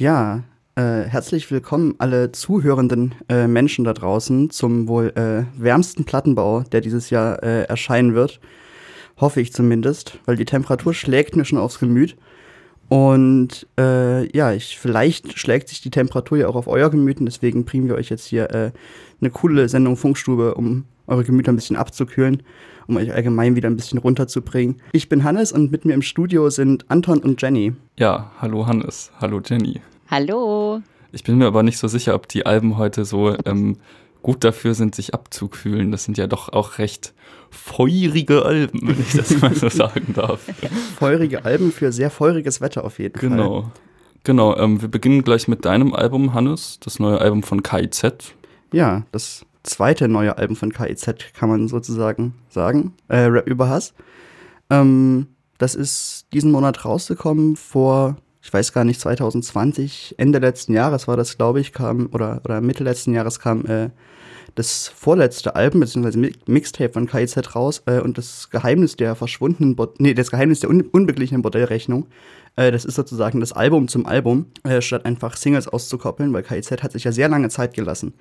[0.00, 0.44] Ja,
[0.76, 6.80] äh, herzlich willkommen alle zuhörenden äh, Menschen da draußen zum wohl äh, wärmsten Plattenbau, der
[6.80, 8.40] dieses Jahr äh, erscheinen wird.
[9.18, 12.16] Hoffe ich zumindest, weil die Temperatur schlägt mir schon aufs Gemüt.
[12.88, 17.26] Und äh, ja, ich, vielleicht schlägt sich die Temperatur ja auch auf euer Gemüt und
[17.26, 18.72] deswegen bringen wir euch jetzt hier äh,
[19.20, 22.42] eine coole Sendung Funkstube, um eure Gemüter ein bisschen abzukühlen,
[22.86, 24.80] um euch allgemein wieder ein bisschen runterzubringen.
[24.92, 27.74] Ich bin Hannes und mit mir im Studio sind Anton und Jenny.
[27.98, 29.82] Ja, hallo Hannes, hallo Jenny.
[30.10, 30.82] Hallo.
[31.12, 33.76] Ich bin mir aber nicht so sicher, ob die Alben heute so ähm,
[34.22, 35.92] gut dafür sind, sich abzukühlen.
[35.92, 37.14] Das sind ja doch auch recht
[37.50, 40.40] feurige Alben, wenn ich das mal so sagen darf.
[40.98, 43.62] Feurige Alben für sehr feuriges Wetter auf jeden genau.
[43.62, 43.70] Fall.
[44.24, 48.34] Genau, ähm, wir beginnen gleich mit deinem Album, Hannes, das neue Album von KIZ.
[48.72, 52.94] Ja, das zweite neue Album von KIZ kann man sozusagen sagen.
[53.06, 53.94] Äh, Rap über Hass.
[54.70, 61.06] Ähm, das ist diesen Monat rausgekommen vor, ich weiß gar nicht, 2020, Ende letzten Jahres
[61.08, 63.90] war das, glaube ich, kam, oder, oder Mitte letzten Jahres kam äh,
[64.54, 69.88] das vorletzte Album, beziehungsweise Mixtape von KIZ raus äh, und das Geheimnis der verschwundenen, Bo
[69.98, 72.06] nee, das Geheimnis der un unbeglichenen Bordellrechnung.
[72.56, 76.82] Äh, das ist sozusagen das Album zum Album, äh, statt einfach Singles auszukoppeln, weil KIZ
[76.82, 78.14] hat sich ja sehr lange Zeit gelassen,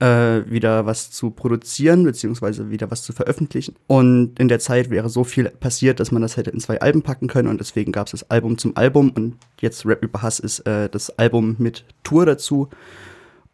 [0.00, 3.76] äh, wieder was zu produzieren, beziehungsweise wieder was zu veröffentlichen.
[3.86, 7.02] Und in der Zeit wäre so viel passiert, dass man das hätte in zwei Alben
[7.02, 10.40] packen können und deswegen gab es das Album zum Album und jetzt Rap über Hass
[10.40, 12.68] ist äh, das Album mit Tour dazu.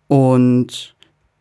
[0.08, 0.94] Und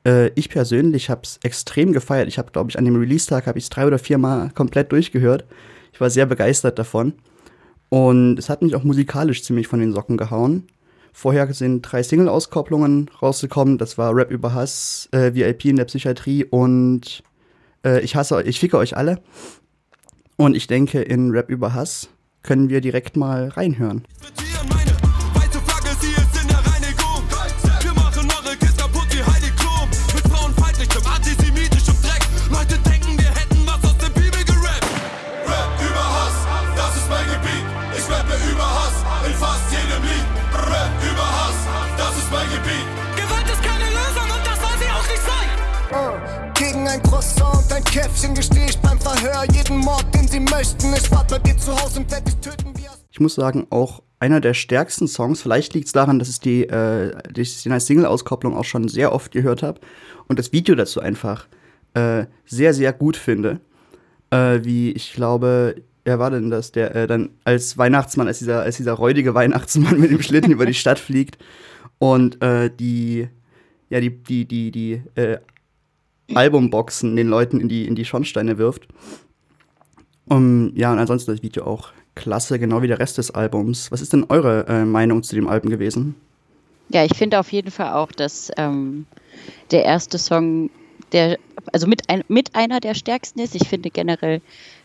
[0.05, 2.27] äh, ich persönlich habe es extrem gefeiert.
[2.27, 4.91] Ich habe, glaube ich, an dem Release-Tag habe ich es drei oder vier Mal komplett
[4.91, 5.45] durchgehört.
[5.93, 7.13] Ich war sehr begeistert davon.
[7.89, 10.63] Und es hat mich auch musikalisch ziemlich von den Socken gehauen.
[11.17, 13.77] Vorher sind drei Single-Auskopplungen rausgekommen.
[13.77, 17.23] Das war Rap über Hass, äh, VIP in der Psychiatrie und
[17.85, 19.21] äh, Ich hasse euch, ich ficke euch alle.
[20.35, 22.09] Und ich denke, in Rap über Hass
[22.43, 24.03] können wir direkt mal reinhören.
[24.35, 24.74] Käffchen
[49.35, 49.53] Verhör.
[49.53, 50.93] Jeden Mord, den sie möchten.
[50.93, 52.73] Ich warte bei dir zu Hause und werde dich töten.
[53.11, 55.41] Ich muss sagen, auch einer der stärksten Songs.
[55.41, 57.15] Vielleicht liegt es daran, dass ich die, äh,
[57.69, 59.79] als Single-Auskopplung auch schon sehr oft gehört habe
[60.27, 61.47] und das Video dazu einfach
[61.93, 63.59] äh, sehr, sehr gut finde.
[64.31, 68.61] Äh, wie ich glaube, wer war denn das, der äh, dann als Weihnachtsmann, als dieser,
[68.61, 71.37] als dieser räudige Weihnachtsmann mit dem Schlitten über die Stadt fliegt
[71.99, 73.29] und äh, die,
[73.89, 75.37] ja, die, die, die, die äh,
[76.33, 78.87] Albumboxen den Leuten in die, in die Schornsteine wirft.
[80.27, 83.91] Um, ja, und ansonsten das Video auch klasse, genau wie der Rest des Albums.
[83.91, 86.15] Was ist denn eure äh, Meinung zu dem Album gewesen?
[86.89, 89.05] Ja, ich finde auf jeden Fall auch, dass ähm,
[89.71, 90.69] der erste Song,
[91.11, 91.37] der,
[91.73, 93.55] also mit, ein, mit einer der stärksten ist.
[93.55, 94.41] Ich finde generell,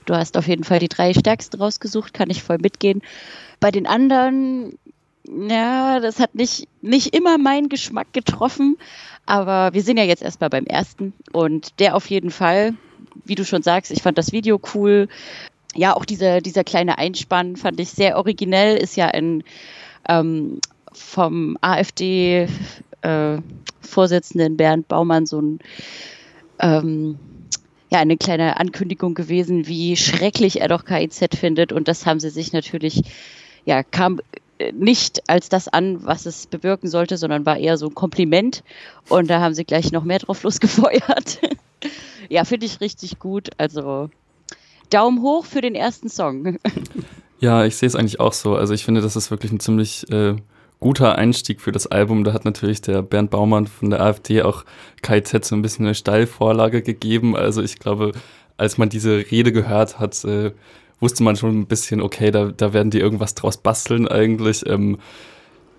[0.06, 3.02] du hast auf jeden Fall die drei stärksten rausgesucht, kann ich voll mitgehen.
[3.60, 4.78] Bei den anderen,
[5.24, 8.76] ja, das hat nicht, nicht immer meinen Geschmack getroffen,
[9.26, 12.74] aber wir sind ja jetzt erstmal beim ersten und der auf jeden Fall,
[13.24, 15.08] wie du schon sagst, ich fand das Video cool.
[15.74, 19.44] Ja, auch dieser, dieser kleine Einspann fand ich sehr originell, ist ja ein
[20.08, 20.60] ähm,
[20.92, 25.60] vom AfD-Vorsitzenden äh, Bernd Baumann so ein
[26.58, 27.18] ähm,
[27.90, 31.72] ja, eine kleine Ankündigung gewesen, wie schrecklich er doch KIZ findet.
[31.72, 33.02] Und das haben sie sich natürlich,
[33.64, 34.20] ja, kam
[34.72, 38.62] nicht als das an, was es bewirken sollte, sondern war eher so ein Kompliment.
[39.08, 41.40] Und da haben sie gleich noch mehr drauf losgefeuert.
[42.30, 43.50] Ja, finde ich richtig gut.
[43.58, 44.08] Also
[44.88, 46.58] Daumen hoch für den ersten Song.
[47.40, 48.54] ja, ich sehe es eigentlich auch so.
[48.54, 50.36] Also ich finde, das ist wirklich ein ziemlich äh,
[50.78, 52.24] guter Einstieg für das Album.
[52.24, 54.64] Da hat natürlich der Bernd Baumann von der AfD auch
[55.02, 57.36] KZ so ein bisschen eine Steilvorlage gegeben.
[57.36, 58.12] Also ich glaube,
[58.56, 60.52] als man diese Rede gehört hat, äh,
[61.00, 64.64] wusste man schon ein bisschen, okay, da, da werden die irgendwas draus basteln eigentlich.
[64.66, 64.98] Ähm,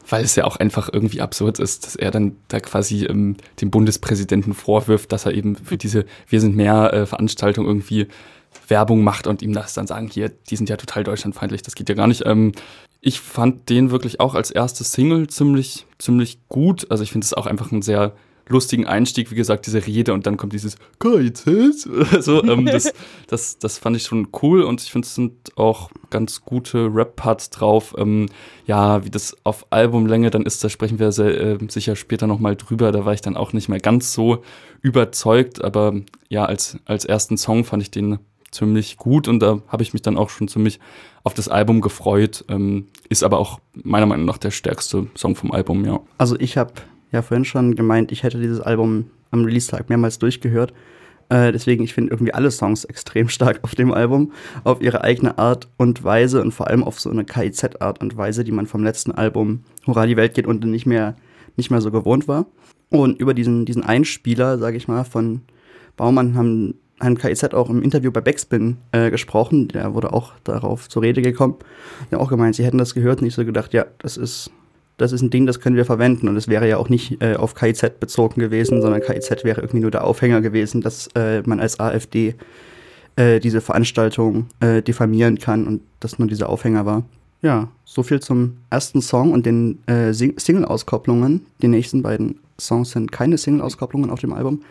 [0.09, 3.71] weil es ja auch einfach irgendwie absurd ist, dass er dann da quasi ähm, dem
[3.71, 8.07] Bundespräsidenten vorwirft, dass er eben für diese Wir sind mehr äh, Veranstaltung irgendwie
[8.67, 11.89] Werbung macht und ihm das dann sagen, hier, die sind ja total deutschlandfeindlich, das geht
[11.89, 12.25] ja gar nicht.
[12.25, 12.51] Ähm,
[12.99, 16.89] ich fand den wirklich auch als erste Single ziemlich, ziemlich gut.
[16.91, 18.13] Also ich finde es auch einfach ein sehr
[18.51, 21.43] lustigen Einstieg, wie gesagt, diese Rede und dann kommt dieses KIZ.
[22.19, 22.93] so, ähm, das,
[23.27, 27.49] das, das fand ich schon cool und ich finde, es sind auch ganz gute Rap-Parts
[27.49, 27.95] drauf.
[27.97, 28.27] Ähm,
[28.65, 32.55] ja, wie das auf Albumlänge dann ist, da sprechen wir sehr, äh, sicher später nochmal
[32.55, 32.91] drüber.
[32.91, 34.43] Da war ich dann auch nicht mehr ganz so
[34.81, 35.93] überzeugt, aber
[36.29, 38.19] ja, als, als ersten Song fand ich den
[38.51, 40.79] ziemlich gut und da habe ich mich dann auch schon ziemlich
[41.23, 42.45] auf das Album gefreut.
[42.49, 45.99] Ähm, ist aber auch meiner Meinung nach der stärkste Song vom Album, ja.
[46.17, 46.73] Also ich habe
[47.11, 50.73] ja vorhin schon gemeint, ich hätte dieses Album am Release-Tag mehrmals durchgehört.
[51.29, 55.37] Äh, deswegen, ich finde irgendwie alle Songs extrem stark auf dem Album, auf ihre eigene
[55.37, 58.83] Art und Weise und vor allem auf so eine KIZ-Art und Weise, die man vom
[58.83, 61.15] letzten Album Hurra, die Welt geht und nicht mehr,
[61.55, 62.47] nicht mehr so gewohnt war.
[62.89, 65.41] Und über diesen, diesen Einspieler, sage ich mal, von
[65.95, 69.67] Baumann haben haben KIZ auch im Interview bei Backspin äh, gesprochen.
[69.69, 71.55] Der wurde auch darauf zur Rede gekommen.
[72.11, 74.51] Der auch gemeint, sie hätten das gehört und ich so gedacht, ja, das ist,
[74.97, 76.27] das ist ein Ding, das können wir verwenden.
[76.27, 79.79] Und es wäre ja auch nicht äh, auf KIZ bezogen gewesen, sondern KIZ wäre irgendwie
[79.79, 82.35] nur der Aufhänger gewesen, dass äh, man als AfD
[83.15, 87.03] äh, diese Veranstaltung äh, diffamieren kann und das nur dieser Aufhänger war.
[87.41, 91.45] Ja, so viel zum ersten Song und den äh, Single-Auskopplungen.
[91.61, 94.61] Die nächsten beiden Songs sind keine Single-Auskopplungen auf dem Album.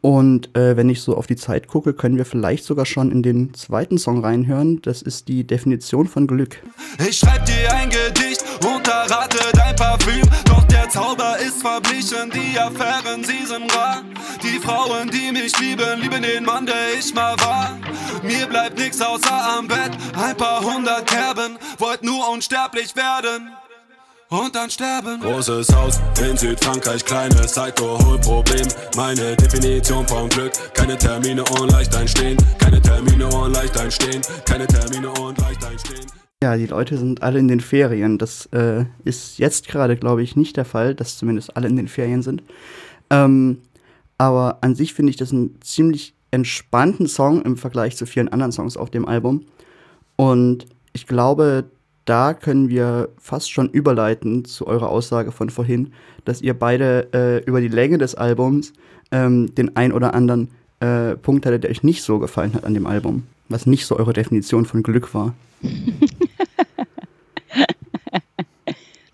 [0.00, 3.24] Und äh, wenn ich so auf die Zeit gucke, können wir vielleicht sogar schon in
[3.24, 4.80] den zweiten Song reinhören.
[4.82, 6.62] Das ist die Definition von Glück.
[7.08, 8.27] Ich schreib dir ein Gedicht
[8.64, 10.22] und errate dein Parfüm.
[10.44, 14.02] Doch der Zauber ist verblichen, die Affären, sie sind rar.
[14.42, 17.76] Die Frauen, die mich lieben, lieben den Mann, der ich mal war.
[18.22, 21.58] Mir bleibt nichts außer am Bett, ein paar hundert Kerben.
[21.78, 23.50] Wollt nur unsterblich werden
[24.30, 25.20] und dann sterben.
[25.20, 28.68] Großes Haus in Südfrankreich, kleines Alkoholproblem.
[28.96, 32.36] Meine Definition von Glück, keine Termine und leicht einstehen.
[32.58, 34.22] Keine Termine und leicht einstehen.
[34.44, 36.27] Keine Termine und leicht einstehen.
[36.40, 38.16] Ja, die Leute sind alle in den Ferien.
[38.16, 41.88] Das äh, ist jetzt gerade, glaube ich, nicht der Fall, dass zumindest alle in den
[41.88, 42.44] Ferien sind.
[43.10, 43.58] Ähm,
[44.18, 48.52] aber an sich finde ich das einen ziemlich entspannten Song im Vergleich zu vielen anderen
[48.52, 49.46] Songs auf dem Album.
[50.14, 51.64] Und ich glaube,
[52.04, 55.92] da können wir fast schon überleiten zu eurer Aussage von vorhin,
[56.24, 58.74] dass ihr beide äh, über die Länge des Albums
[59.10, 62.74] ähm, den ein oder anderen äh, Punkt hattet, der euch nicht so gefallen hat an
[62.74, 65.34] dem Album, was nicht so eure Definition von Glück war.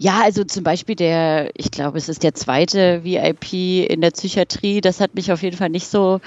[0.05, 4.83] Ja, also zum Beispiel der, ich glaube, es ist der zweite VIP in der Psychiatrie.
[4.83, 6.21] Das hat mich auf jeden Fall nicht so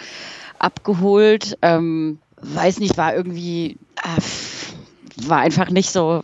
[0.58, 1.60] abgeholt.
[1.62, 6.24] Ähm, weiß nicht, war irgendwie, äh, war einfach nicht so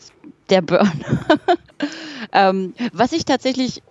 [0.49, 1.05] der Burn.
[2.33, 3.83] ähm, was ich tatsächlich,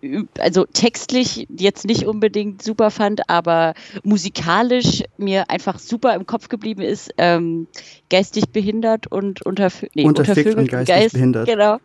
[0.00, 3.74] äh, also textlich jetzt nicht unbedingt super fand, aber
[4.04, 7.66] musikalisch mir einfach super im Kopf geblieben ist, ähm,
[8.08, 11.46] geistig behindert und unterf nee, untervögelt und geistig Geist, behindert.
[11.46, 11.76] Genau.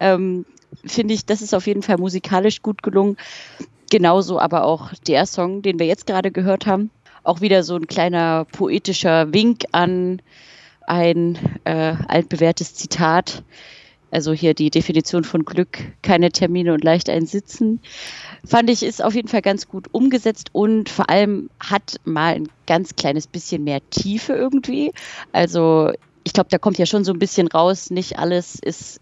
[0.00, 0.44] Ähm,
[0.84, 3.16] Finde ich, das ist auf jeden Fall musikalisch gut gelungen.
[3.90, 6.90] Genauso aber auch der Song, den wir jetzt gerade gehört haben.
[7.22, 10.20] Auch wieder so ein kleiner poetischer Wink an
[10.86, 13.42] ein äh, altbewährtes Zitat.
[14.10, 17.80] Also hier die Definition von Glück, keine Termine und leicht einsitzen.
[18.44, 22.48] Fand ich, ist auf jeden Fall ganz gut umgesetzt und vor allem hat mal ein
[22.66, 24.92] ganz kleines bisschen mehr Tiefe irgendwie.
[25.32, 25.92] Also
[26.22, 29.00] ich glaube, da kommt ja schon so ein bisschen raus, nicht alles ist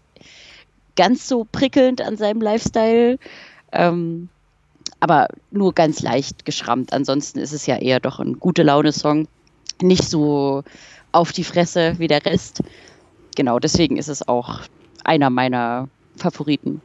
[0.95, 3.17] ganz so prickelnd an seinem Lifestyle.
[3.71, 4.29] Ähm,
[4.99, 6.93] aber nur ganz leicht geschrammt.
[6.93, 9.27] Ansonsten ist es ja eher doch ein gute Laune-Song.
[9.81, 10.63] Nicht so
[11.11, 12.61] auf die Fresse wie der Rest.
[13.35, 14.61] Genau, deswegen ist es auch
[15.03, 16.81] einer meiner Favoriten.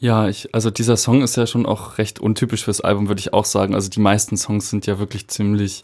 [0.00, 3.32] Ja, ich, also dieser Song ist ja schon auch recht untypisch fürs Album, würde ich
[3.32, 3.74] auch sagen.
[3.74, 5.82] Also die meisten Songs sind ja wirklich ziemlich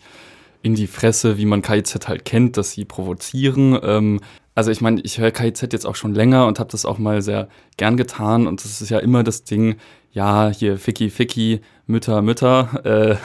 [0.64, 3.78] in die Fresse, wie man KIZ halt kennt, dass sie provozieren.
[3.82, 4.20] Ähm,
[4.54, 7.22] also ich meine, ich höre KIZ jetzt auch schon länger und habe das auch mal
[7.22, 9.76] sehr gern getan und das ist ja immer das Ding,
[10.12, 13.16] ja, hier Ficky Ficky, Mütter, Mütter, äh,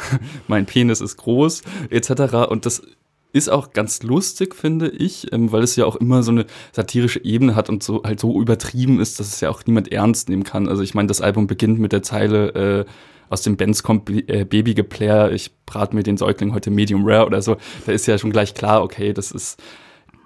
[0.48, 2.50] mein Penis ist groß, etc.
[2.50, 2.82] Und das
[3.32, 7.24] ist auch ganz lustig, finde ich, ähm, weil es ja auch immer so eine satirische
[7.24, 10.44] Ebene hat und so halt so übertrieben ist, dass es ja auch niemand ernst nehmen
[10.44, 10.68] kann.
[10.68, 12.86] Also ich meine, das Album beginnt mit der Zeile äh,
[13.30, 17.42] aus dem Benz kommt äh, Babygeplayer, ich brate mir den Säugling heute Medium Rare oder
[17.42, 17.58] so.
[17.86, 19.62] Da ist ja schon gleich klar, okay, das ist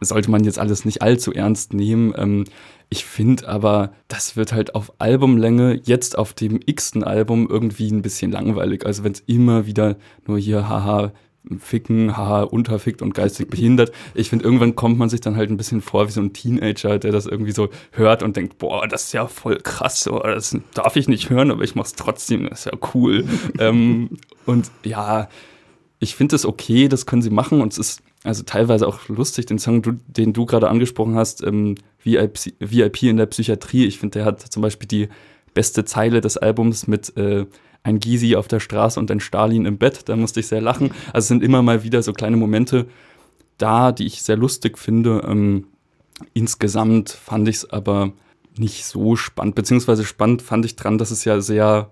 [0.05, 2.13] sollte man jetzt alles nicht allzu ernst nehmen.
[2.17, 2.45] Ähm,
[2.89, 8.01] ich finde aber, das wird halt auf Albumlänge, jetzt auf dem x-ten Album, irgendwie ein
[8.01, 8.85] bisschen langweilig.
[8.85, 11.11] Also wenn es immer wieder nur hier, haha,
[11.59, 13.91] ficken, haha, unterfickt und geistig behindert.
[14.13, 16.99] Ich finde, irgendwann kommt man sich dann halt ein bisschen vor wie so ein Teenager,
[16.99, 20.95] der das irgendwie so hört und denkt, boah, das ist ja voll krass, das darf
[20.95, 23.25] ich nicht hören, aber ich mach's trotzdem, das ist ja cool.
[23.59, 24.11] ähm,
[24.45, 25.27] und ja,
[25.99, 29.47] ich finde es okay, das können sie machen und es ist also teilweise auch lustig,
[29.47, 33.85] den Song, den du gerade angesprochen hast, ähm, VIP, VIP in der Psychiatrie.
[33.85, 35.09] Ich finde, der hat zum Beispiel die
[35.53, 37.45] beste Zeile des Albums mit äh,
[37.83, 40.07] ein Gysi auf der Straße und ein Stalin im Bett.
[40.07, 40.91] Da musste ich sehr lachen.
[41.07, 42.87] Also es sind immer mal wieder so kleine Momente
[43.57, 45.23] da, die ich sehr lustig finde.
[45.27, 45.67] Ähm,
[46.33, 48.13] insgesamt fand ich es aber
[48.57, 49.55] nicht so spannend.
[49.55, 51.91] Beziehungsweise spannend fand ich dran, dass es ja sehr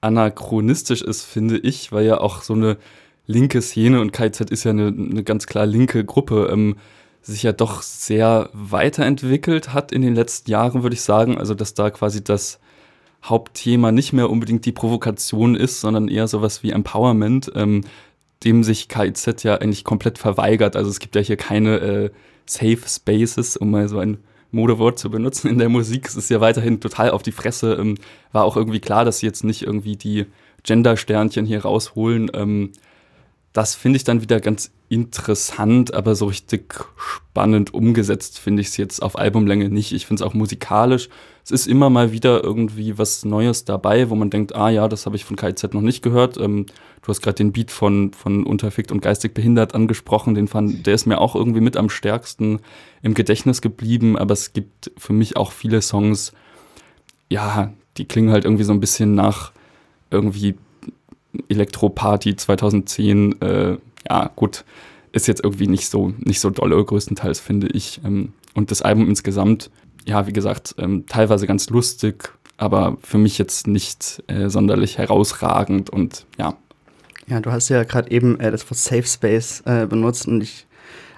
[0.00, 2.78] anachronistisch ist, finde ich, weil ja auch so eine
[3.26, 6.76] linke Szene und KZ ist ja eine, eine ganz klar linke Gruppe, ähm,
[7.22, 11.36] sich ja doch sehr weiterentwickelt hat in den letzten Jahren, würde ich sagen.
[11.38, 12.60] Also, dass da quasi das
[13.22, 17.82] Hauptthema nicht mehr unbedingt die Provokation ist, sondern eher sowas wie Empowerment, ähm,
[18.44, 20.76] dem sich KIZ ja eigentlich komplett verweigert.
[20.76, 22.10] Also es gibt ja hier keine äh,
[22.46, 24.18] Safe Spaces, um mal so ein
[24.50, 26.08] Modewort zu benutzen in der Musik.
[26.08, 27.74] Es ist ja weiterhin total auf die Fresse.
[27.74, 27.96] Ähm,
[28.32, 30.26] war auch irgendwie klar, dass sie jetzt nicht irgendwie die
[30.62, 32.30] Gender-Sternchen hier rausholen.
[32.34, 32.72] Ähm,
[33.52, 38.76] das finde ich dann wieder ganz interessant, aber so richtig spannend umgesetzt finde ich es
[38.76, 39.92] jetzt auf Albumlänge nicht.
[39.92, 41.08] Ich finde es auch musikalisch.
[41.44, 45.06] Es ist immer mal wieder irgendwie was Neues dabei, wo man denkt, ah ja, das
[45.06, 46.36] habe ich von KIZ noch nicht gehört.
[46.38, 46.66] Ähm,
[47.02, 50.34] du hast gerade den Beat von, von Unterfickt und Geistig Behindert angesprochen.
[50.34, 52.60] Den fand, der ist mir auch irgendwie mit am stärksten
[53.02, 56.32] im Gedächtnis geblieben, aber es gibt für mich auch viele Songs,
[57.28, 59.52] ja, die klingen halt irgendwie so ein bisschen nach
[60.10, 60.56] irgendwie
[61.48, 63.76] Elektroparty 2010, äh,
[64.08, 64.64] ja, gut,
[65.12, 68.00] ist jetzt irgendwie nicht so, nicht so dolle, größtenteils, finde ich.
[68.04, 69.70] Ähm, und das Album insgesamt,
[70.06, 75.90] ja, wie gesagt, ähm, teilweise ganz lustig, aber für mich jetzt nicht äh, sonderlich herausragend
[75.90, 76.56] und ja.
[77.26, 80.66] Ja, du hast ja gerade eben äh, das Wort Safe Space äh, benutzt und ich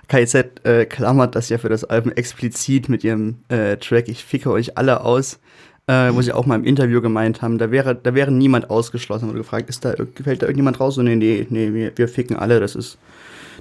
[0.08, 4.50] KIZ äh, klammert das ja für das Album explizit mit ihrem äh, Track Ich ficke
[4.50, 5.38] euch alle aus
[5.86, 9.30] äh, wo sie auch mal im Interview gemeint haben, da wäre, da wäre niemand ausgeschlossen.
[9.30, 10.98] Und gefragt, ist da, fällt da irgendjemand raus?
[10.98, 12.98] Und nee, nee, nee, wir, wir ficken alle, das ist,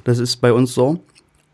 [0.04, 1.00] das ist bei uns so.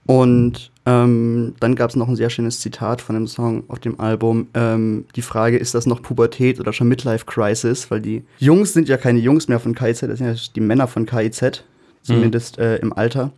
[0.05, 3.99] Und ähm, dann gab es noch ein sehr schönes Zitat von dem Song auf dem
[3.99, 4.47] Album.
[4.53, 7.91] Ähm, die Frage, ist das noch Pubertät oder schon Midlife Crisis?
[7.91, 10.87] Weil die Jungs sind ja keine Jungs mehr von KIZ, das sind ja die Männer
[10.87, 11.63] von KIZ,
[12.03, 12.63] zumindest mhm.
[12.63, 13.31] äh, im Alter.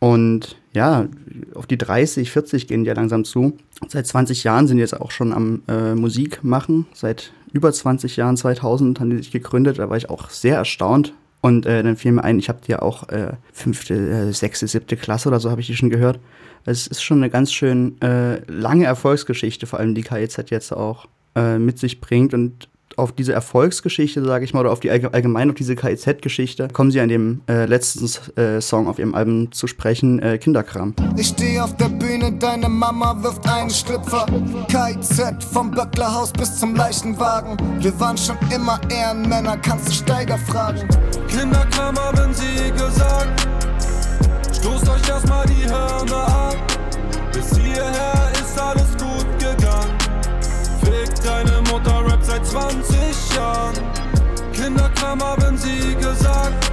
[0.00, 1.06] Und ja,
[1.54, 3.58] auf die 30, 40 gehen die ja langsam zu.
[3.88, 6.86] Seit 20 Jahren sind die jetzt auch schon am äh, Musik machen.
[6.94, 9.78] Seit über 20 Jahren, 2000, haben die sich gegründet.
[9.78, 11.12] Da war ich auch sehr erstaunt.
[11.42, 14.66] Und äh, dann fiel mir ein, ich habe die ja auch äh, fünfte, äh, sechste,
[14.68, 16.20] siebte Klasse oder so habe ich die schon gehört.
[16.64, 21.06] Es ist schon eine ganz schön äh, lange Erfolgsgeschichte, vor allem die KIZ jetzt auch
[21.34, 22.32] äh, mit sich bringt.
[22.32, 22.68] Und
[22.98, 27.00] auf diese Erfolgsgeschichte, sage ich mal, oder auf die allgemein auf diese KIZ-Geschichte, kommen sie
[27.00, 28.06] an dem äh, letzten
[28.40, 30.94] äh, Song auf ihrem Album zu sprechen, äh, Kinderkram.
[31.16, 34.26] Ich stehe auf der Bühne, deine Mama wirft einen Schlüpfer.
[34.68, 37.56] KIZ vom Böcklerhaus bis zum Leichenwagen.
[37.80, 40.80] Wir waren schon immer Ehrenmänner, kannst du Steiger fragen.
[41.28, 43.48] Kinderkram haben sie gesagt.
[44.52, 46.56] Stoßt euch erstmal die Hirne ab.
[47.32, 49.98] Bis hierher ist alles gut gegangen.
[50.84, 51.61] Fick deine
[52.32, 53.74] seit 20 Jahren.
[54.54, 56.72] Kinderkram haben sie gesagt.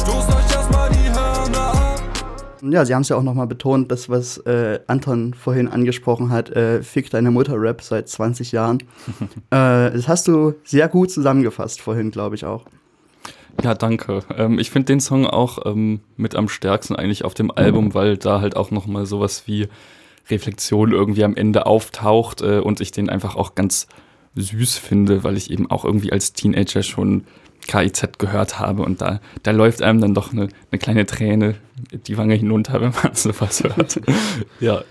[0.00, 2.00] Stoßt euch erstmal die Hörner ab.
[2.62, 6.50] Ja, sie haben es ja auch nochmal betont, das, was äh, Anton vorhin angesprochen hat,
[6.50, 8.78] äh, Fick deine Mutter Rap seit 20 Jahren.
[9.50, 12.64] äh, das hast du sehr gut zusammengefasst vorhin, glaube ich auch.
[13.62, 14.20] Ja, danke.
[14.36, 18.16] Ähm, ich finde den Song auch ähm, mit am stärksten eigentlich auf dem Album, weil
[18.16, 19.68] da halt auch nochmal sowas wie
[20.30, 23.88] Reflexion irgendwie am Ende auftaucht äh, und ich den einfach auch ganz
[24.36, 27.24] süß finde, weil ich eben auch irgendwie als Teenager schon
[27.66, 31.54] KIZ gehört habe und da, da läuft einem dann doch eine, eine kleine Träne
[32.06, 34.00] die Wange hinunter, wenn man sowas hört.
[34.60, 34.82] ja,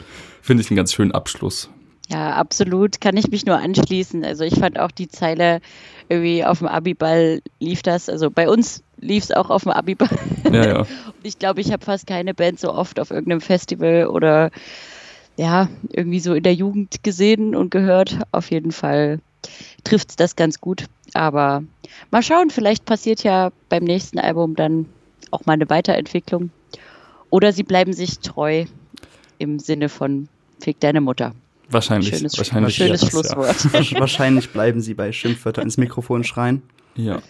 [0.41, 1.69] finde ich einen ganz schönen Abschluss.
[2.09, 2.99] Ja, absolut.
[2.99, 4.25] Kann ich mich nur anschließen.
[4.25, 5.61] Also ich fand auch die Zeile
[6.09, 8.09] irgendwie auf dem Abiball lief das.
[8.09, 10.09] Also bei uns lief es auch auf dem Abiball.
[10.51, 10.87] Ja, ja.
[11.23, 14.51] ich glaube, ich habe fast keine Band so oft auf irgendeinem Festival oder
[15.37, 18.19] ja, irgendwie so in der Jugend gesehen und gehört.
[18.31, 19.19] Auf jeden Fall
[19.83, 20.85] trifft es das ganz gut.
[21.13, 21.63] Aber
[22.11, 24.87] mal schauen, vielleicht passiert ja beim nächsten Album dann
[25.31, 26.51] auch mal eine Weiterentwicklung.
[27.29, 28.65] Oder sie bleiben sich treu
[29.39, 30.27] im Sinne von
[30.59, 31.33] Fick deine Mutter.
[31.69, 32.15] Wahrscheinlich.
[32.15, 33.55] Schönes, wahrscheinlich schönes das, Schlusswort.
[33.91, 33.99] Ja.
[33.99, 36.61] wahrscheinlich bleiben sie bei Schimpfwörter ins Mikrofon schreien.
[36.95, 37.21] Ja,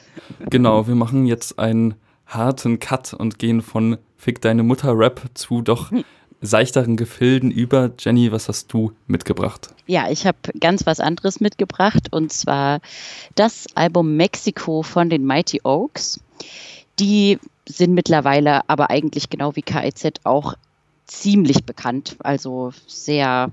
[0.50, 0.88] genau.
[0.88, 5.92] Wir machen jetzt einen harten Cut und gehen von Fick deine Mutter Rap zu doch
[6.44, 7.92] seichteren Gefilden über.
[7.98, 9.74] Jenny, was hast du mitgebracht?
[9.88, 12.82] Ja, ich habe ganz was anderes mitgebracht und zwar
[13.36, 16.20] das Album Mexico von den Mighty Oaks.
[17.00, 20.56] Die sind mittlerweile aber eigentlich genau wie KIZ auch
[21.06, 23.52] ziemlich bekannt, also sehr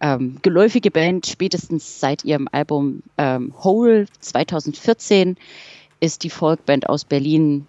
[0.00, 5.36] ähm, geläufige Band, spätestens seit ihrem Album ähm, Hole 2014
[6.00, 7.66] ist die Folkband aus Berlin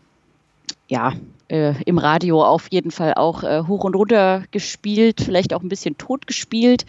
[0.91, 1.13] ja,
[1.47, 5.69] äh, im Radio auf jeden Fall auch äh, hoch und runter gespielt, vielleicht auch ein
[5.69, 6.85] bisschen tot gespielt.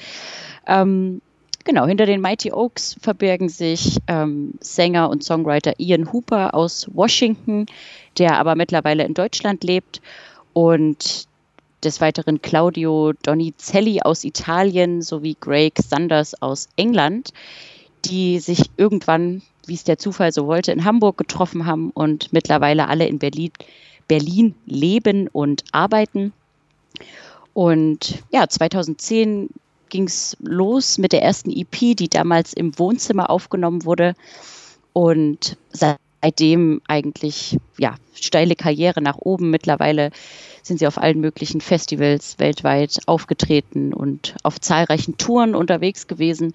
[0.67, 1.23] Ähm,
[1.63, 7.67] genau, hinter den Mighty Oaks verbergen sich ähm, Sänger und Songwriter Ian Hooper aus Washington,
[8.19, 10.03] der aber mittlerweile in Deutschland lebt
[10.53, 11.29] und
[11.85, 17.33] des Weiteren Claudio Donizelli aus Italien sowie Greg Sanders aus England,
[18.05, 22.89] die sich irgendwann, wie es der Zufall so wollte, in Hamburg getroffen haben und mittlerweile
[22.89, 23.53] alle in Berlin
[24.09, 26.33] Berlin leben und arbeiten.
[27.55, 29.51] Und ja, 2010
[29.89, 34.15] ging es los mit der ersten EP, die damals im Wohnzimmer aufgenommen wurde.
[34.95, 39.51] Und seitdem eigentlich, ja, steile Karriere nach oben.
[39.51, 40.11] Mittlerweile
[40.63, 46.55] sind sie auf allen möglichen Festivals weltweit aufgetreten und auf zahlreichen Touren unterwegs gewesen.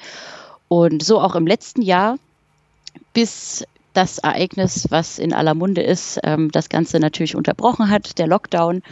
[0.68, 2.18] Und so auch im letzten Jahr,
[3.14, 3.66] bis
[3.98, 8.84] das Ereignis, was in aller Munde ist, ähm, das Ganze natürlich unterbrochen hat, der Lockdown,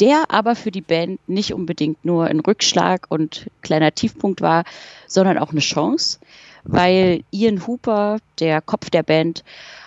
[0.00, 4.64] der aber für die Band nicht unbedingt nur ein Rückschlag und kleiner Tiefpunkt war,
[5.06, 6.18] sondern auch eine Chance,
[6.64, 9.44] weil Ian Hooper, der Kopf der Band,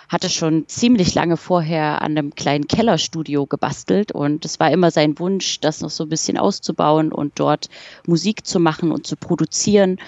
[0.08, 5.18] hatte schon ziemlich lange vorher an einem kleinen Kellerstudio gebastelt und es war immer sein
[5.20, 7.70] Wunsch, das noch so ein bisschen auszubauen und dort
[8.06, 9.98] Musik zu machen und zu produzieren.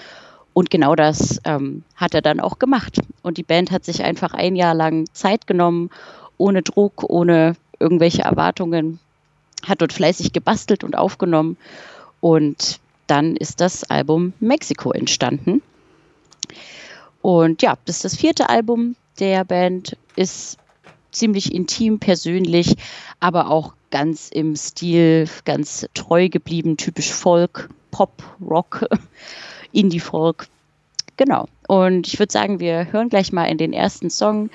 [0.55, 3.01] Und genau das ähm, hat er dann auch gemacht.
[3.21, 5.89] Und die Band hat sich einfach ein Jahr lang Zeit genommen,
[6.37, 8.99] ohne Druck, ohne irgendwelche Erwartungen,
[9.67, 11.57] hat dort fleißig gebastelt und aufgenommen.
[12.21, 15.61] Und dann ist das Album Mexico entstanden.
[17.21, 20.57] Und ja, das ist das vierte Album der Band, ist
[21.11, 22.77] ziemlich intim, persönlich,
[23.19, 28.85] aber auch ganz im Stil, ganz treu geblieben, typisch Folk, Pop, Rock,
[29.75, 30.47] Indie-Folk.
[31.17, 31.47] Genau.
[31.67, 34.49] Und ich würde sagen, wir hören gleich mal in den ersten Song,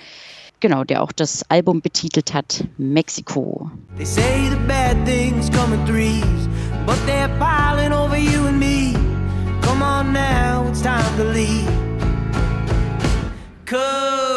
[0.60, 3.70] genau, der auch das Album betitelt hat, Mexiko.
[3.96, 6.48] They say the bad things come in threes,
[6.86, 8.94] but they're piling over you and me.
[9.62, 11.68] Come on now, it's time to leave.
[13.66, 14.29] Cause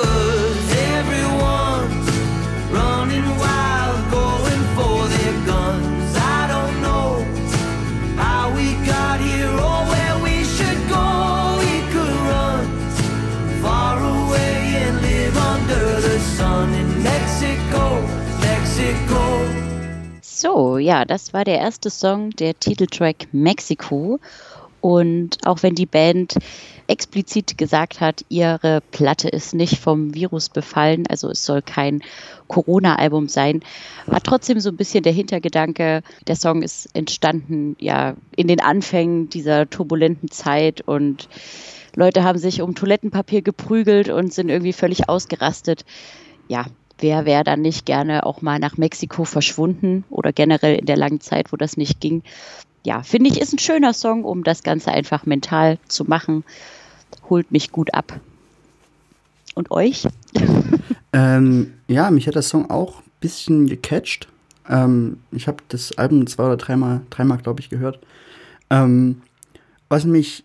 [20.43, 24.19] So, ja, das war der erste Song, der Titeltrack Mexico.
[24.81, 26.35] Und auch wenn die Band
[26.87, 32.03] explizit gesagt hat, ihre Platte ist nicht vom Virus befallen, also es soll kein
[32.49, 33.61] Corona-Album sein,
[34.05, 39.29] war trotzdem so ein bisschen der Hintergedanke, der Song ist entstanden ja in den Anfängen
[39.29, 41.29] dieser turbulenten Zeit und
[41.95, 45.85] Leute haben sich um Toilettenpapier geprügelt und sind irgendwie völlig ausgerastet.
[46.49, 46.65] Ja,
[46.99, 51.21] wer wäre dann nicht gerne auch mal nach Mexiko verschwunden oder generell in der langen
[51.21, 52.23] Zeit, wo das nicht ging
[52.83, 56.43] ja, finde ich, ist ein schöner Song, um das Ganze einfach mental zu machen.
[57.29, 58.19] Holt mich gut ab.
[59.55, 60.07] Und euch?
[61.13, 64.27] ähm, ja, mich hat der Song auch ein bisschen gecatcht.
[64.67, 67.99] Ähm, ich habe das Album zwei oder dreimal, dreimal glaube ich, gehört.
[68.69, 69.21] Ähm,
[69.89, 70.43] was mich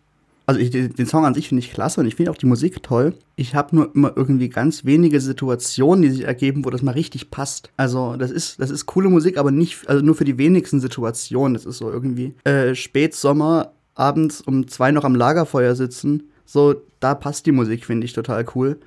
[0.49, 2.83] also ich, den Song an sich finde ich klasse und ich finde auch die Musik
[2.83, 3.13] toll.
[3.37, 7.31] Ich habe nur immer irgendwie ganz wenige Situationen, die sich ergeben, wo das mal richtig
[7.31, 7.71] passt.
[7.77, 11.53] Also das ist, das ist coole Musik, aber nicht, also nur für die wenigsten Situationen.
[11.53, 16.31] Das ist so irgendwie äh, Spätsommer, abends um zwei noch am Lagerfeuer sitzen.
[16.47, 18.79] So, da passt die Musik, finde ich total cool.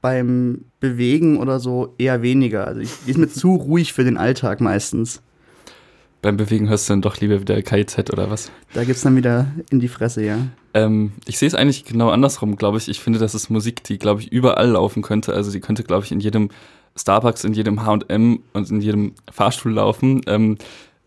[0.00, 2.66] Beim Bewegen oder so eher weniger.
[2.66, 5.20] Also ich, die ist mir zu ruhig für den Alltag meistens.
[6.22, 8.50] Beim Bewegen hörst du dann doch lieber wieder KIZ oder was?
[8.74, 10.38] Da gibt's dann wieder in die Fresse, ja.
[10.74, 12.88] Ähm, ich sehe es eigentlich genau andersrum, glaube ich.
[12.88, 15.32] Ich finde, das ist Musik, die, glaube ich, überall laufen könnte.
[15.32, 16.50] Also die könnte, glaube ich, in jedem
[16.96, 20.20] Starbucks, in jedem H&M und in jedem Fahrstuhl laufen.
[20.26, 20.58] Ähm,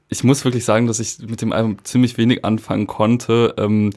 [0.09, 3.53] ich muss wirklich sagen, dass ich mit dem Album ziemlich wenig anfangen konnte.
[3.57, 3.91] Ähm,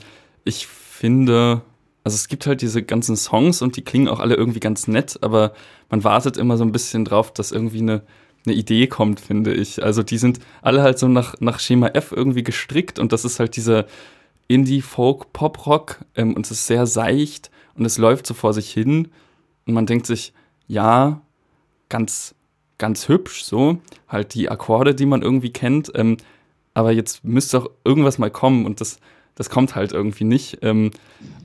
[0.44, 1.62] ich finde,
[2.05, 5.18] also es gibt halt diese ganzen Songs und die klingen auch alle irgendwie ganz nett,
[5.22, 5.52] aber
[5.90, 8.02] man wartet immer so ein bisschen drauf, dass irgendwie eine
[8.46, 9.82] eine Idee kommt, finde ich.
[9.82, 13.40] Also die sind alle halt so nach, nach Schema F irgendwie gestrickt und das ist
[13.40, 13.87] halt dieser
[14.48, 19.09] Indie-Folk-Pop-Rock ähm, und es ist sehr seicht und es läuft so vor sich hin
[19.66, 20.32] und man denkt sich,
[20.68, 21.20] ja,
[21.88, 22.35] ganz,
[22.78, 23.78] ganz hübsch so,
[24.09, 26.16] halt die Akkorde, die man irgendwie kennt, ähm,
[26.74, 28.98] aber jetzt müsste auch irgendwas mal kommen und das,
[29.35, 30.59] das kommt halt irgendwie nicht.
[30.62, 30.90] Ähm,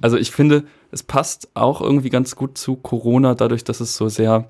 [0.02, 4.10] also ich finde, es passt auch irgendwie ganz gut zu Corona, dadurch, dass es so
[4.10, 4.50] sehr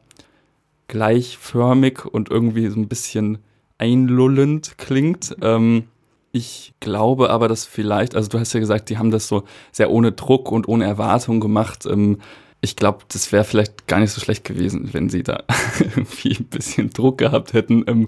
[0.92, 3.40] gleichförmig und irgendwie so ein bisschen
[3.78, 5.36] einlullend klingt.
[5.42, 5.86] Ähm,
[6.34, 9.90] ich glaube aber, dass vielleicht, also du hast ja gesagt, die haben das so sehr
[9.90, 11.86] ohne Druck und ohne Erwartung gemacht.
[11.86, 12.18] Ähm,
[12.60, 15.44] ich glaube, das wäre vielleicht gar nicht so schlecht gewesen, wenn sie da
[15.80, 18.08] irgendwie ein bisschen Druck gehabt hätten, ähm,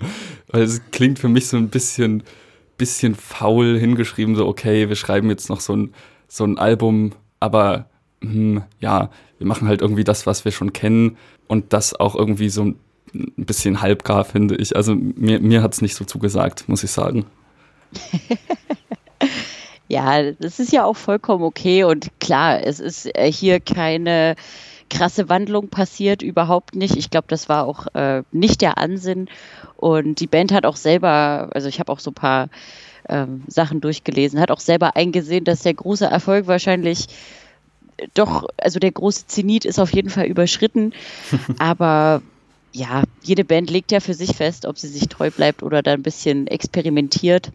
[0.49, 2.23] weil es klingt für mich so ein bisschen,
[2.77, 5.93] bisschen faul hingeschrieben, so okay, wir schreiben jetzt noch so ein,
[6.27, 7.87] so ein Album, aber
[8.21, 12.49] hm, ja, wir machen halt irgendwie das, was wir schon kennen und das auch irgendwie
[12.49, 12.75] so ein
[13.37, 14.75] bisschen halbgar, finde ich.
[14.75, 17.25] Also mir, mir hat es nicht so zugesagt, muss ich sagen.
[19.87, 24.35] ja, das ist ja auch vollkommen okay und klar, es ist äh, hier keine
[24.89, 26.95] krasse Wandlung passiert, überhaupt nicht.
[26.97, 29.27] Ich glaube, das war auch äh, nicht der Ansinn.
[29.75, 32.49] Und die Band hat auch selber, also ich habe auch so ein paar
[33.09, 37.07] ähm, Sachen durchgelesen, hat auch selber eingesehen, dass der große Erfolg wahrscheinlich
[38.13, 40.93] doch, also der große Zenit ist auf jeden Fall überschritten.
[41.59, 42.21] Aber
[42.71, 45.93] ja, jede Band legt ja für sich fest, ob sie sich treu bleibt oder da
[45.93, 47.51] ein bisschen experimentiert.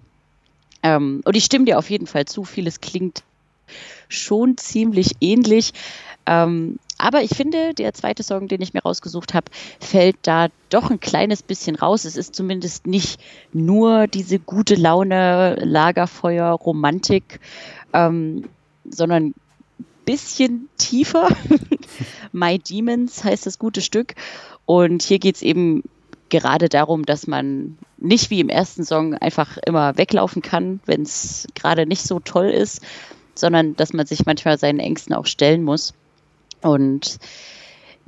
[0.82, 3.22] Ähm, und ich stimme dir auf jeden Fall zu, vieles klingt
[4.08, 5.72] schon ziemlich ähnlich.
[6.26, 10.90] Ähm, aber ich finde, der zweite Song, den ich mir rausgesucht habe, fällt da doch
[10.90, 12.04] ein kleines bisschen raus.
[12.04, 13.20] Es ist zumindest nicht
[13.52, 17.40] nur diese gute Laune, Lagerfeuer, Romantik,
[17.92, 18.44] ähm,
[18.88, 19.34] sondern
[20.08, 21.28] bisschen tiefer.
[22.32, 24.14] My Demons heißt das gute Stück.
[24.64, 25.82] Und hier geht es eben
[26.30, 31.46] gerade darum, dass man nicht wie im ersten Song einfach immer weglaufen kann, wenn es
[31.54, 32.80] gerade nicht so toll ist,
[33.34, 35.92] sondern dass man sich manchmal seinen Ängsten auch stellen muss
[36.62, 37.18] und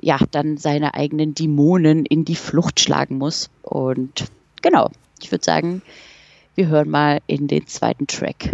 [0.01, 3.51] ja, dann seine eigenen Dämonen in die Flucht schlagen muss.
[3.61, 4.25] Und
[4.63, 4.89] genau,
[5.21, 5.83] ich würde sagen,
[6.55, 8.51] wir hören mal in den zweiten Track.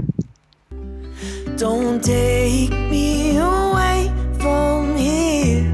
[1.57, 5.65] Don't take me away from here.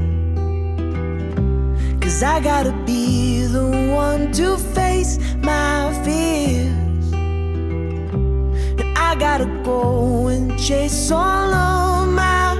[1.99, 7.11] Cause I gotta be the one to face my fears.
[7.11, 12.55] And I gotta go and chase all of my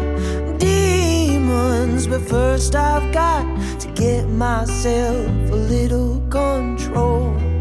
[0.58, 2.08] demons.
[2.08, 3.44] But first, I've got
[3.80, 7.53] to get myself a little control.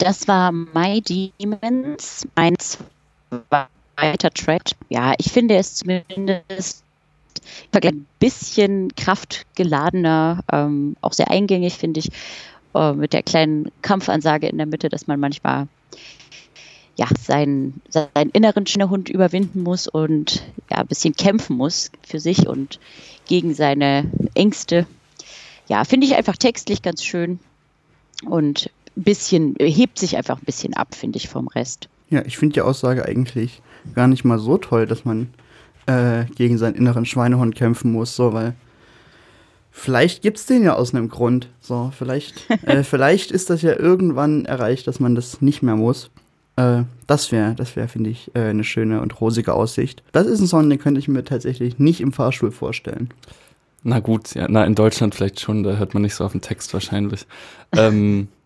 [0.00, 4.70] Das war My Demons, mein zweiter Track.
[4.88, 6.82] Ja, ich finde es zumindest
[7.72, 12.08] ein bisschen kraftgeladener, ähm, auch sehr eingängig, finde ich,
[12.74, 15.68] äh, mit der kleinen Kampfansage in der Mitte, dass man manchmal
[16.96, 22.46] ja, seinen, seinen inneren Schneehund überwinden muss und ja, ein bisschen kämpfen muss für sich
[22.48, 22.78] und
[23.26, 24.86] gegen seine Ängste.
[25.68, 27.38] Ja, finde ich einfach textlich ganz schön
[28.26, 31.88] und bisschen, hebt sich einfach ein bisschen ab, finde ich, vom Rest.
[32.10, 33.62] Ja, ich finde die Aussage eigentlich
[33.94, 35.28] gar nicht mal so toll, dass man
[35.86, 38.54] äh, gegen seinen inneren Schweinehund kämpfen muss, so, weil
[39.70, 41.48] vielleicht gibt es den ja aus einem Grund.
[41.60, 46.10] So, vielleicht, äh, vielleicht ist das ja irgendwann erreicht, dass man das nicht mehr muss.
[46.56, 50.02] Äh, das wäre, das wäre, finde ich, äh, eine schöne und rosige Aussicht.
[50.12, 53.10] Das ist ein Song, den könnte ich mir tatsächlich nicht im Fahrstuhl vorstellen.
[53.82, 56.42] Na gut, ja, na in Deutschland vielleicht schon, da hört man nicht so auf den
[56.42, 57.26] Text wahrscheinlich.
[57.72, 58.28] ähm,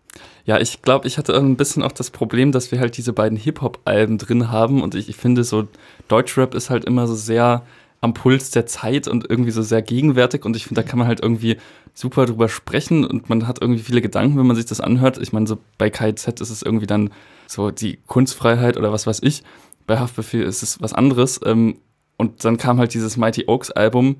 [0.45, 3.37] ja, ich glaube, ich hatte ein bisschen auch das Problem, dass wir halt diese beiden
[3.37, 5.67] Hip-Hop-Alben drin haben und ich, ich finde so,
[6.07, 7.63] Deutschrap ist halt immer so sehr
[8.01, 11.07] am Puls der Zeit und irgendwie so sehr gegenwärtig und ich finde, da kann man
[11.07, 11.57] halt irgendwie
[11.95, 15.17] super drüber sprechen und man hat irgendwie viele Gedanken, wenn man sich das anhört.
[15.17, 17.09] Ich meine, so bei KZ ist es irgendwie dann
[17.47, 19.43] so die Kunstfreiheit oder was weiß ich.
[19.87, 21.39] Bei Haftbefehl ist es was anderes.
[21.43, 21.79] Ähm,
[22.17, 24.17] und dann kam halt dieses Mighty Oaks Album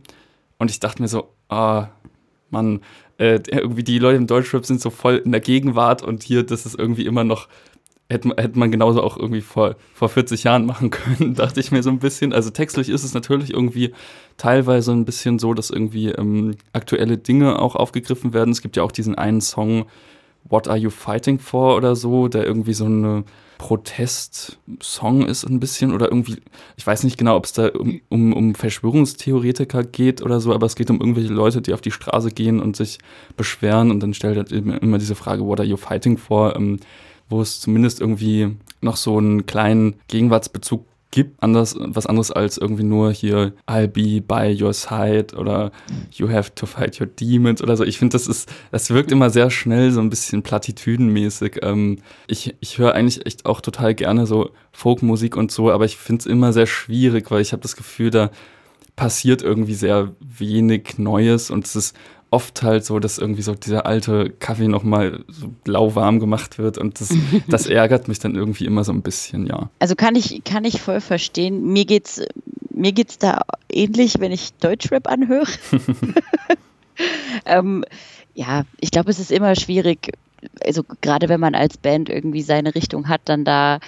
[0.57, 1.89] und ich dachte mir so, ah,
[2.49, 2.81] Mann,
[3.17, 6.65] äh, irgendwie die Leute im Deutschrap sind so voll in der Gegenwart und hier, das
[6.65, 7.47] ist irgendwie immer noch,
[8.09, 11.83] hätte, hätte man genauso auch irgendwie vor, vor 40 Jahren machen können, dachte ich mir
[11.83, 12.33] so ein bisschen.
[12.33, 13.93] Also textlich ist es natürlich irgendwie
[14.37, 18.51] teilweise ein bisschen so, dass irgendwie ähm, aktuelle Dinge auch aufgegriffen werden.
[18.51, 19.85] Es gibt ja auch diesen einen Song,
[20.47, 23.23] What Are You Fighting For oder so, der irgendwie so eine
[23.57, 26.37] Protest-Song ist ein bisschen oder irgendwie,
[26.75, 30.65] ich weiß nicht genau, ob es da um, um, um, Verschwörungstheoretiker geht oder so, aber
[30.65, 32.99] es geht um irgendwelche Leute, die auf die Straße gehen und sich
[33.37, 36.79] beschweren und dann stellt er immer diese Frage, what are you fighting for, ähm,
[37.29, 42.83] wo es zumindest irgendwie noch so einen kleinen Gegenwartsbezug gibt, anders, was anderes als irgendwie
[42.83, 45.71] nur hier I'll be by your side oder
[46.11, 47.85] You have to fight your demons oder so.
[47.85, 51.59] Ich finde, das ist, das wirkt immer sehr schnell so ein bisschen platitüdenmäßig.
[51.63, 55.95] Ähm, ich ich höre eigentlich echt auch total gerne so Folkmusik und so, aber ich
[55.95, 58.29] finde es immer sehr schwierig, weil ich habe das Gefühl, da
[58.97, 61.95] passiert irgendwie sehr wenig Neues und es ist
[62.35, 66.99] oft halt so, dass irgendwie so dieser alte Kaffee nochmal so lauwarm gemacht wird und
[66.99, 67.13] das,
[67.47, 69.69] das ärgert mich dann irgendwie immer so ein bisschen, ja.
[69.79, 71.63] Also kann ich, kann ich voll verstehen.
[71.71, 72.21] Mir geht's,
[72.71, 75.47] mir geht's da ähnlich, wenn ich Deutschrap anhöre.
[77.45, 77.85] ähm,
[78.33, 80.11] ja, ich glaube, es ist immer schwierig,
[80.61, 83.79] also gerade wenn man als Band irgendwie seine Richtung hat, dann da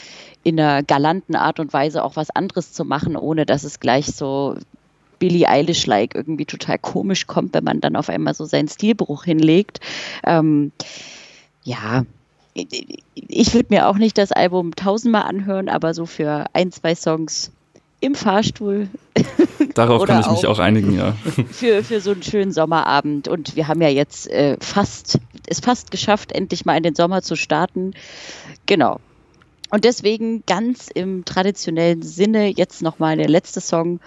[0.43, 4.05] in einer galanten Art und Weise auch was anderes zu machen, ohne dass es gleich
[4.05, 4.55] so
[5.19, 9.79] Billie Eilish-like irgendwie total komisch kommt, wenn man dann auf einmal so seinen Stilbruch hinlegt.
[10.25, 10.71] Ähm,
[11.63, 12.05] ja,
[13.15, 17.51] ich würde mir auch nicht das Album tausendmal anhören, aber so für ein, zwei Songs
[17.99, 18.89] im Fahrstuhl.
[19.73, 21.13] Darauf kann ich mich auch einigen, ja.
[21.51, 23.27] Für, für so einen schönen Sommerabend.
[23.27, 27.21] Und wir haben ja jetzt äh, fast, es fast geschafft, endlich mal in den Sommer
[27.21, 27.93] zu starten.
[28.65, 28.99] Genau.
[29.69, 33.99] Und deswegen ganz im traditionellen Sinne jetzt nochmal der letzte Song,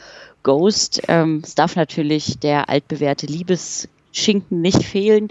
[0.43, 1.03] Ghost.
[1.09, 5.29] Ähm, es darf natürlich der altbewährte Liebesschinken nicht fehlen.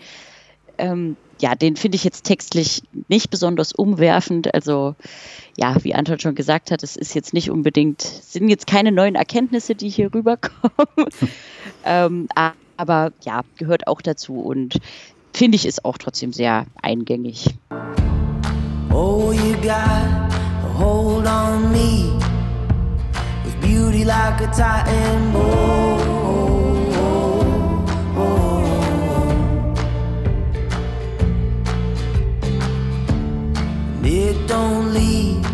[0.78, 4.54] Ähm, ja, den finde ich jetzt textlich nicht besonders umwerfend.
[4.54, 4.96] Also
[5.58, 9.16] ja, wie Anton schon gesagt hat, es ist jetzt nicht unbedingt, sind jetzt keine neuen
[9.16, 11.10] Erkenntnisse, die hier rüberkommen.
[11.86, 12.28] ähm,
[12.78, 14.80] aber ja, gehört auch dazu und
[15.34, 17.56] finde ich ist auch trotzdem sehr eingängig.
[18.92, 22.29] Oh, you got a hold on me
[23.70, 25.70] beauty like a titan bow.
[34.02, 35.49] It don't leave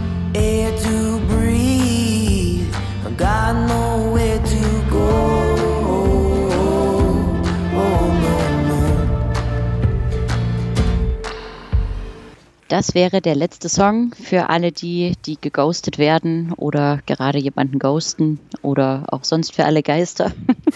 [12.75, 18.37] Das wäre der letzte Song für alle die, die geghostet werden oder gerade jemanden ghosten
[18.63, 20.33] oder auch sonst für alle Geister.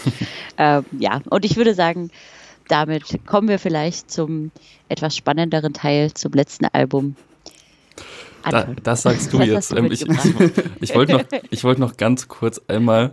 [0.56, 2.10] ähm, ja, und ich würde sagen,
[2.68, 4.50] damit kommen wir vielleicht zum
[4.88, 7.16] etwas spannenderen Teil, zum letzten Album,
[8.50, 9.70] da, das sagst du Was jetzt.
[9.70, 10.08] Du ähm, ich, ich,
[10.80, 11.24] ich wollte noch,
[11.64, 13.12] wollt noch ganz kurz einmal,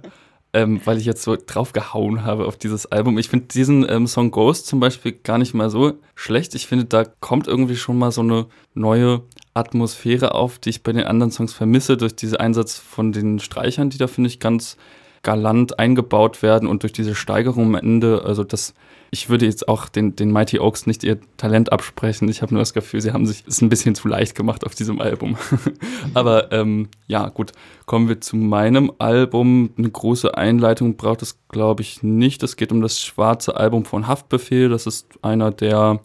[0.58, 3.20] ähm, weil ich jetzt so draufgehauen habe auf dieses Album.
[3.20, 6.56] Ich finde diesen ähm, Song Ghost zum Beispiel gar nicht mal so schlecht.
[6.56, 9.22] Ich finde, da kommt irgendwie schon mal so eine neue
[9.54, 13.92] Atmosphäre auf, die ich bei den anderen Songs vermisse, durch diesen Einsatz von den Streichern,
[13.92, 14.78] die da, finde ich, ganz
[15.22, 18.24] galant eingebaut werden und durch diese Steigerung am Ende.
[18.26, 18.74] Also das
[19.12, 22.28] ich würde jetzt auch den, den Mighty Oaks nicht ihr Talent absprechen.
[22.30, 24.76] Ich habe nur das Gefühl, sie haben sich es ein bisschen zu leicht gemacht auf
[24.76, 25.38] diesem Album.
[26.14, 27.52] Aber ähm, ja, gut,
[27.86, 29.72] kommen wir zu meinem Album.
[29.78, 32.44] Eine große Einleitung braucht es, glaube ich, nicht.
[32.44, 34.70] Es geht um das schwarze Album von Haftbefehl.
[34.70, 36.02] Das ist einer der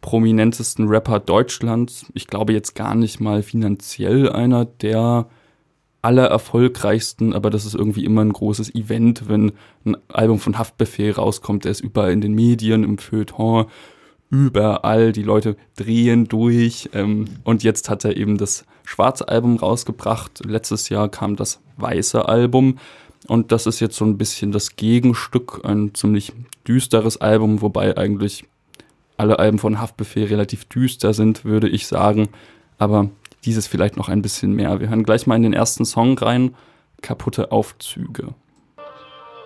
[0.00, 2.06] prominentesten Rapper Deutschlands.
[2.14, 5.26] Ich glaube jetzt gar nicht mal finanziell einer der
[6.02, 9.52] allererfolgreichsten, aber das ist irgendwie immer ein großes Event, wenn
[9.84, 11.64] ein Album von Haftbefehl rauskommt.
[11.64, 13.66] Der ist überall in den Medien, im Feuilleton,
[14.30, 15.12] überall.
[15.12, 16.88] Die Leute drehen durch.
[16.94, 20.44] Ähm, und jetzt hat er eben das schwarze Album rausgebracht.
[20.46, 22.78] Letztes Jahr kam das weiße Album.
[23.26, 26.32] Und das ist jetzt so ein bisschen das Gegenstück, ein ziemlich
[26.66, 28.44] düsteres Album, wobei eigentlich
[29.18, 32.30] alle Alben von Haftbefehl relativ düster sind, würde ich sagen.
[32.78, 33.10] Aber
[33.44, 34.80] dieses vielleicht noch ein bisschen mehr.
[34.80, 36.54] Wir hören gleich mal in den ersten Song rein,
[37.02, 38.34] kaputte Aufzüge.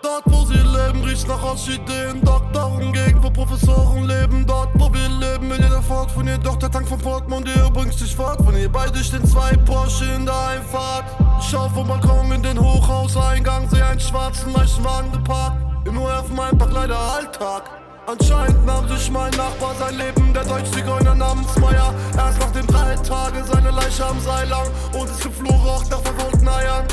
[0.03, 2.21] Dort, wo sie leben, riecht nach Orchideen.
[2.23, 4.45] Doktoren gegen, wo Professoren leben.
[4.47, 6.37] Dort, wo wir leben, will jeder fort von ihr.
[6.37, 8.45] Doch der Tank vom ihr bringt dich fort.
[8.45, 11.07] Von ihr beide stehen zwei Porsche in der Einfahrt.
[11.41, 15.57] Schau vom Balkon in den Hochhauseingang, sehe einen schwarzen Leichenwagen geparkt.
[15.87, 17.84] Im UF mein Park leider Alltag.
[18.07, 21.95] Anscheinend nahm sich mein Nachbar sein Leben, der Deutsch-Zigeuner namens Meier.
[22.15, 26.01] Erst nach den drei Tagen seine Leiche am Seil lang und es im roch nach
[26.03, 26.87] verkohlten Eiern.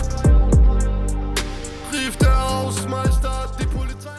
[1.92, 4.10] Rief der Hausmeister die Polizei.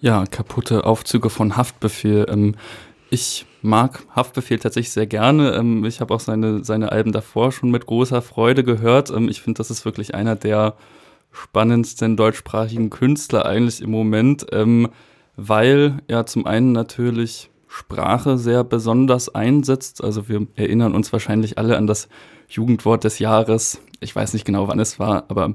[0.00, 2.26] Ja, kaputte Aufzüge von Haftbefehl.
[2.28, 2.54] Ähm,
[3.08, 5.54] ich mag Haftbefehl tatsächlich sehr gerne.
[5.54, 9.08] Ähm, ich habe auch seine, seine Alben davor schon mit großer Freude gehört.
[9.08, 10.74] Ähm, ich finde, das ist wirklich einer der
[11.32, 14.44] spannendsten deutschsprachigen Künstler eigentlich im Moment.
[14.52, 14.90] Ähm,
[15.36, 20.02] weil er zum einen natürlich Sprache sehr besonders einsetzt.
[20.02, 22.08] Also wir erinnern uns wahrscheinlich alle an das
[22.48, 23.80] Jugendwort des Jahres.
[24.00, 25.54] Ich weiß nicht genau, wann es war, aber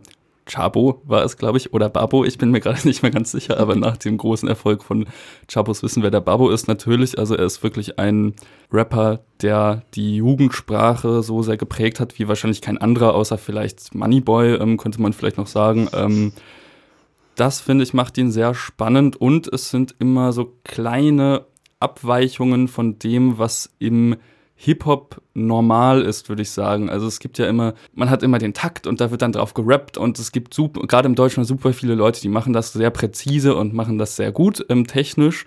[0.50, 3.60] Chabo war es, glaube ich, oder Babo, ich bin mir gerade nicht mehr ganz sicher,
[3.60, 5.06] aber nach dem großen Erfolg von
[5.48, 8.34] Chabos wissen wir, der Babo ist natürlich, also er ist wirklich ein
[8.72, 14.56] Rapper, der die Jugendsprache so sehr geprägt hat, wie wahrscheinlich kein anderer, außer vielleicht Moneyboy,
[14.56, 15.88] ähm, könnte man vielleicht noch sagen.
[15.94, 16.34] Ähm,
[17.40, 21.46] das finde ich macht ihn sehr spannend und es sind immer so kleine
[21.80, 24.18] Abweichungen von dem, was im
[24.56, 26.90] Hip-Hop normal ist, würde ich sagen.
[26.90, 29.54] Also es gibt ja immer, man hat immer den Takt und da wird dann drauf
[29.54, 32.90] gerappt und es gibt super, gerade im Deutschland super viele Leute, die machen das sehr
[32.90, 35.46] präzise und machen das sehr gut ähm, technisch.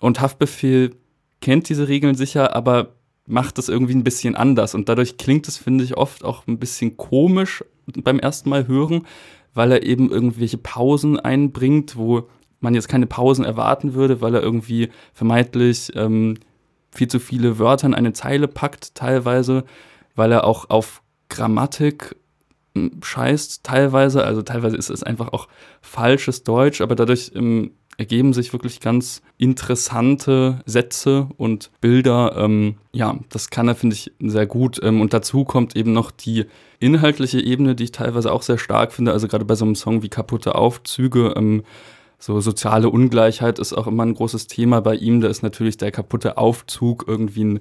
[0.00, 0.94] Und Haftbefehl
[1.40, 5.56] kennt diese Regeln sicher, aber macht es irgendwie ein bisschen anders und dadurch klingt es,
[5.56, 9.06] finde ich, oft auch ein bisschen komisch beim ersten Mal hören,
[9.54, 12.28] weil er eben irgendwelche Pausen einbringt, wo
[12.60, 16.38] man jetzt keine Pausen erwarten würde, weil er irgendwie vermeintlich ähm,
[16.90, 19.64] viel zu viele Wörter in eine Zeile packt, teilweise,
[20.14, 22.16] weil er auch auf Grammatik
[22.74, 24.24] hm, scheißt, teilweise.
[24.24, 25.48] Also teilweise ist es einfach auch
[25.80, 32.34] falsches Deutsch, aber dadurch ähm, ergeben sich wirklich ganz interessante Sätze und Bilder.
[32.36, 34.80] Ähm, ja, das kann er, finde ich, sehr gut.
[34.82, 36.46] Ähm, und dazu kommt eben noch die
[36.80, 39.12] inhaltliche Ebene, die ich teilweise auch sehr stark finde.
[39.12, 41.34] Also gerade bei so einem Song wie Kaputte Aufzüge.
[41.36, 41.62] Ähm,
[42.18, 45.20] So soziale Ungleichheit ist auch immer ein großes Thema bei ihm.
[45.20, 47.60] Da ist natürlich der kaputte Aufzug irgendwie ein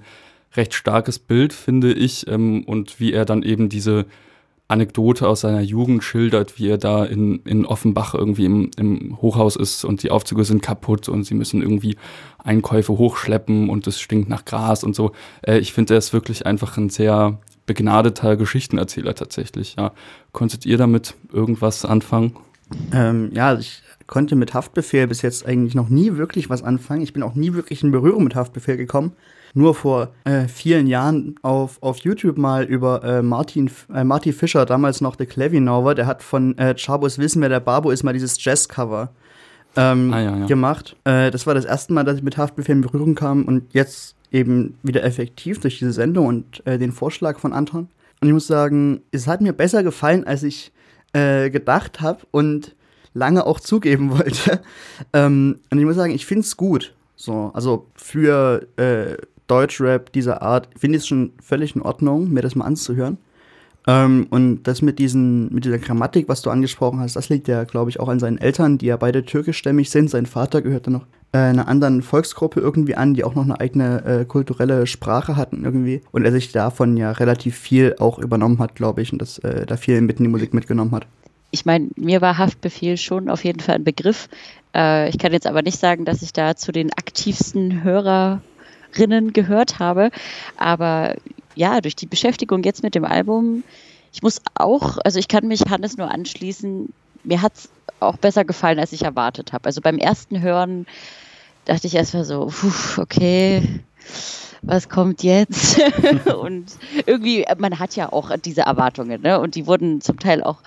[0.56, 2.28] recht starkes Bild, finde ich.
[2.28, 4.06] Ähm, und wie er dann eben diese
[4.72, 9.56] Anekdote aus seiner Jugend schildert, wie er da in, in Offenbach irgendwie im, im Hochhaus
[9.56, 11.98] ist und die Aufzüge sind kaputt und sie müssen irgendwie
[12.40, 15.12] Einkäufe hochschleppen und es stinkt nach Gras und so.
[15.42, 19.76] Äh, ich finde, er ist wirklich einfach ein sehr begnadeter Geschichtenerzähler tatsächlich.
[19.78, 19.92] Ja.
[20.32, 22.36] Konntet ihr damit irgendwas anfangen?
[22.94, 27.02] Ähm, ja, also ich konnte mit Haftbefehl bis jetzt eigentlich noch nie wirklich was anfangen.
[27.02, 29.14] Ich bin auch nie wirklich in Berührung mit Haftbefehl gekommen.
[29.54, 34.66] Nur vor äh, vielen Jahren auf, auf YouTube mal über äh, Martin, äh, Marty Fischer,
[34.66, 38.14] damals noch der Clevinover, der hat von äh, Chabos Wissen, wer der Babo ist, mal
[38.14, 39.10] dieses Jazz-Cover
[39.76, 40.46] ähm, ah, ja, ja.
[40.46, 40.96] gemacht.
[41.04, 44.16] Äh, das war das erste Mal, dass ich mit Haftbefehl in Berührung kam und jetzt
[44.32, 47.90] eben wieder effektiv durch diese Sendung und äh, den Vorschlag von Anton.
[48.22, 50.72] Und ich muss sagen, es hat mir besser gefallen, als ich
[51.14, 52.76] äh, gedacht habe und
[53.14, 54.62] lange auch zugeben wollte.
[55.14, 56.94] ähm, und ich muss sagen, ich finde es gut.
[57.16, 59.16] So, also für äh,
[59.52, 63.18] Deutschrap dieser Art finde ich es schon völlig in Ordnung, mir das mal anzuhören.
[63.88, 67.64] Ähm, und das mit, diesen, mit dieser Grammatik, was du angesprochen hast, das liegt ja,
[67.64, 70.10] glaube ich, auch an seinen Eltern, die ja beide türkischstämmig sind.
[70.10, 73.60] Sein Vater gehört dann noch äh, einer anderen Volksgruppe irgendwie an, die auch noch eine
[73.60, 76.02] eigene äh, kulturelle Sprache hatten irgendwie.
[76.12, 79.66] Und er sich davon ja relativ viel auch übernommen hat, glaube ich, und das äh,
[79.66, 81.08] da viel mitten in die Musik mitgenommen hat.
[81.50, 84.30] Ich meine, mir war Haftbefehl schon auf jeden Fall ein Begriff.
[84.76, 87.84] Äh, ich kann jetzt aber nicht sagen, dass ich da zu den aktivsten
[88.92, 90.12] Hörerinnen gehört habe.
[90.58, 91.16] Aber
[91.56, 93.64] ja, durch die Beschäftigung jetzt mit dem Album,
[94.14, 96.92] ich muss auch, also ich kann mich Hannes nur anschließen,
[97.24, 99.66] mir hat es auch besser gefallen, als ich erwartet habe.
[99.66, 100.86] Also beim ersten Hören
[101.66, 102.52] dachte ich erstmal so,
[102.98, 103.82] okay,
[104.64, 105.80] was kommt jetzt?
[106.36, 106.66] und
[107.06, 109.40] irgendwie, man hat ja auch diese Erwartungen, ne?
[109.40, 110.58] Und die wurden zum Teil auch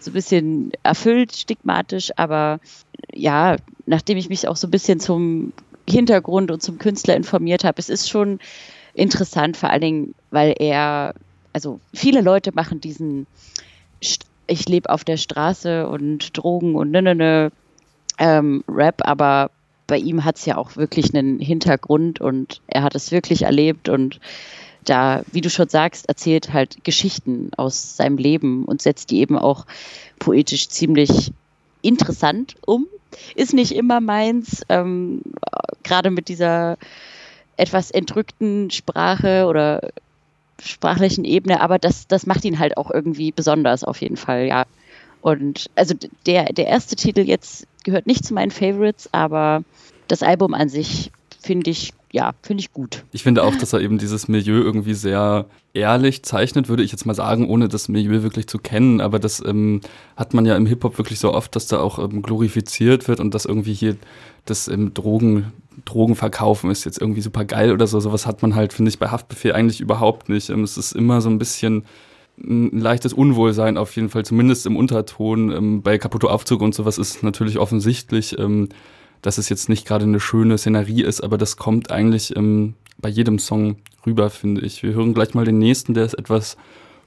[0.00, 2.60] so ein bisschen erfüllt, stigmatisch, aber
[3.12, 5.52] ja, nachdem ich mich auch so ein bisschen zum
[5.88, 8.38] Hintergrund und zum Künstler informiert habe, es ist schon
[8.94, 11.14] interessant, vor allen Dingen, weil er,
[11.52, 13.26] also viele Leute machen diesen,
[14.46, 17.52] ich lebe auf der Straße und Drogen und ne, ne, ne,
[18.18, 19.50] ähm, Rap, aber
[19.86, 23.88] bei ihm hat es ja auch wirklich einen Hintergrund und er hat es wirklich erlebt
[23.88, 24.20] und
[24.84, 29.38] da, wie du schon sagst, erzählt halt Geschichten aus seinem Leben und setzt die eben
[29.38, 29.66] auch
[30.18, 31.32] poetisch ziemlich
[31.82, 32.86] interessant um.
[33.34, 35.22] Ist nicht immer meins, ähm,
[35.82, 36.76] gerade mit dieser
[37.56, 39.90] etwas entrückten Sprache oder
[40.60, 44.64] sprachlichen Ebene, aber das, das macht ihn halt auch irgendwie besonders auf jeden Fall, ja.
[45.20, 45.94] Und also
[46.26, 49.62] der, der erste Titel jetzt gehört nicht zu meinen Favorites, aber
[50.08, 51.10] das Album an sich
[51.42, 53.04] finde ich, ja, finde ich gut.
[53.12, 57.06] Ich finde auch, dass er eben dieses Milieu irgendwie sehr ehrlich zeichnet, würde ich jetzt
[57.06, 59.00] mal sagen, ohne das Milieu wirklich zu kennen.
[59.00, 59.80] Aber das ähm,
[60.16, 63.34] hat man ja im Hip-Hop wirklich so oft, dass da auch ähm, glorifiziert wird und
[63.34, 63.96] dass irgendwie hier
[64.44, 65.52] das ähm, Drogen,
[65.84, 68.00] Drogen verkaufen ist jetzt irgendwie super geil oder so.
[68.00, 70.50] Sowas hat man halt, finde ich, bei Haftbefehl eigentlich überhaupt nicht.
[70.50, 71.84] Ähm, es ist immer so ein bisschen
[72.38, 75.50] ein leichtes Unwohlsein auf jeden Fall, zumindest im Unterton.
[75.50, 78.68] Ähm, bei Caputo Aufzug und sowas ist natürlich offensichtlich, ähm,
[79.22, 83.08] dass es jetzt nicht gerade eine schöne Szenerie ist, aber das kommt eigentlich ähm, bei
[83.08, 84.82] jedem Song rüber, finde ich.
[84.82, 86.56] Wir hören gleich mal den nächsten, der ist etwas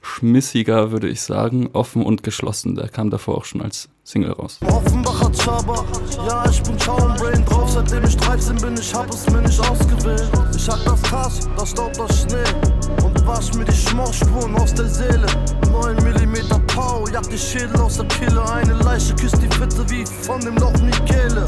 [0.01, 2.75] schmissiger, würde ich sagen, offen und geschlossen.
[2.75, 4.59] Der kam davor auch schon als Single raus.
[4.63, 5.83] Offenbacher Zauber,
[6.27, 10.29] ja, ich bin Brain drauf, seitdem ich 13 bin, ich hab es mir nicht ausgewählt.
[10.55, 14.87] Ich hab das Gras, das Staub, das Schnee und wasch mir die Schmauchspuren aus der
[14.87, 15.25] Seele.
[15.71, 20.05] 9 mm Pau, jagt die Schädel aus der Kille, eine Leiche küsst die Fitte wie
[20.05, 21.45] von dem Loch Michele.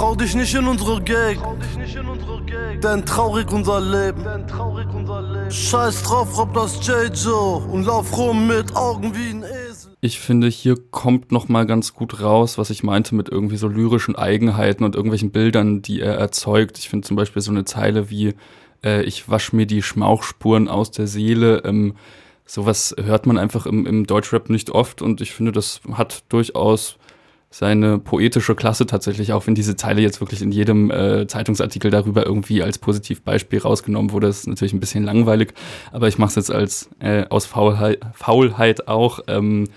[0.00, 1.38] Trau dich nicht in unsere Gang,
[2.82, 4.24] denn traurig unser Leben.
[5.50, 9.94] Scheiß drauf, rob das J-Joe und lauf rum mit Augen wie ein Esel.
[10.00, 13.68] Ich finde, hier kommt noch mal ganz gut raus, was ich meinte mit irgendwie so
[13.68, 16.78] lyrischen Eigenheiten und irgendwelchen Bildern, die er erzeugt.
[16.78, 18.32] Ich finde zum Beispiel so eine Zeile wie
[18.82, 21.62] äh, ich wasch mir die Schmauchspuren aus der Seele.
[21.66, 21.92] Ähm,
[22.46, 26.96] sowas hört man einfach im, im Deutschrap nicht oft und ich finde, das hat durchaus
[27.50, 32.24] seine poetische Klasse tatsächlich, auch wenn diese Zeile jetzt wirklich in jedem äh, Zeitungsartikel darüber
[32.24, 35.52] irgendwie als Positivbeispiel rausgenommen wurde, ist natürlich ein bisschen langweilig,
[35.90, 39.20] aber ich mache es jetzt als äh, aus Faulheit, Faulheit auch.
[39.26, 39.68] Ähm,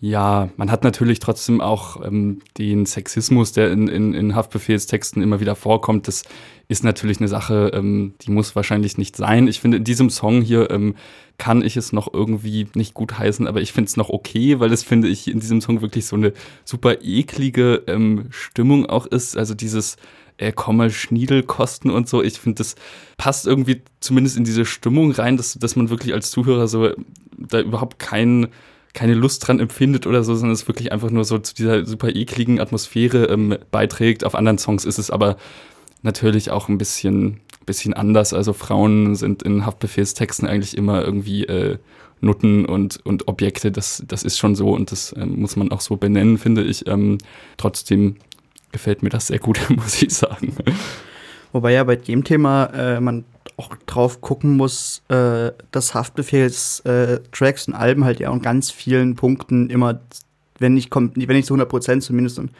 [0.00, 5.40] ja, man hat natürlich trotzdem auch ähm, den Sexismus, der in, in, in Haftbefehlstexten immer
[5.40, 6.06] wieder vorkommt.
[6.06, 6.22] Das
[6.68, 9.48] ist natürlich eine Sache, ähm, die muss wahrscheinlich nicht sein.
[9.48, 10.94] Ich finde, in diesem Song hier ähm,
[11.36, 14.72] kann ich es noch irgendwie nicht gut heißen, aber ich finde es noch okay, weil
[14.72, 16.32] es, finde ich, in diesem Song wirklich so eine
[16.64, 19.36] super eklige ähm, Stimmung auch ist.
[19.36, 19.96] Also dieses
[20.36, 22.22] äh, komme Schniedelkosten und so.
[22.22, 22.76] Ich finde, das
[23.16, 26.90] passt irgendwie zumindest in diese Stimmung rein, dass, dass man wirklich als Zuhörer so
[27.36, 28.48] da überhaupt keinen
[28.98, 32.08] keine Lust dran empfindet oder so, sondern es wirklich einfach nur so zu dieser super
[32.08, 34.24] ekligen Atmosphäre ähm, beiträgt.
[34.24, 35.36] Auf anderen Songs ist es aber
[36.02, 38.32] natürlich auch ein bisschen, bisschen anders.
[38.32, 41.78] Also Frauen sind in Haftbefehlstexten eigentlich immer irgendwie äh,
[42.20, 43.70] Nutten und, und Objekte.
[43.70, 46.88] Das, das ist schon so und das ähm, muss man auch so benennen, finde ich.
[46.88, 47.18] Ähm,
[47.56, 48.16] trotzdem
[48.72, 50.56] gefällt mir das sehr gut, muss ich sagen.
[51.52, 53.24] Wobei ja bei dem Thema äh, man
[53.56, 59.16] auch drauf gucken muss, äh, dass Haftbefehls-Tracks äh, und Alben halt ja an ganz vielen
[59.16, 60.00] Punkten immer,
[60.58, 62.50] wenn nicht, wenn nicht zu 100 Prozent zumindest einen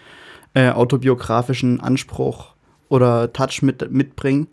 [0.55, 2.55] äh, autobiografischen Anspruch
[2.89, 4.49] oder Touch mit, mitbringen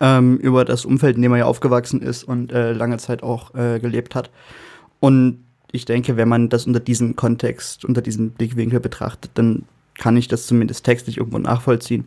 [0.00, 3.54] ähm, über das Umfeld, in dem er ja aufgewachsen ist und äh, lange Zeit auch
[3.54, 4.30] äh, gelebt hat.
[5.00, 9.64] Und ich denke, wenn man das unter diesem Kontext, unter diesem Blickwinkel betrachtet, dann
[9.94, 12.06] kann ich das zumindest textlich irgendwo nachvollziehen.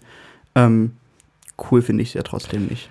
[0.56, 0.94] Ähm,
[1.72, 2.89] cool finde ich es ja trotzdem nicht.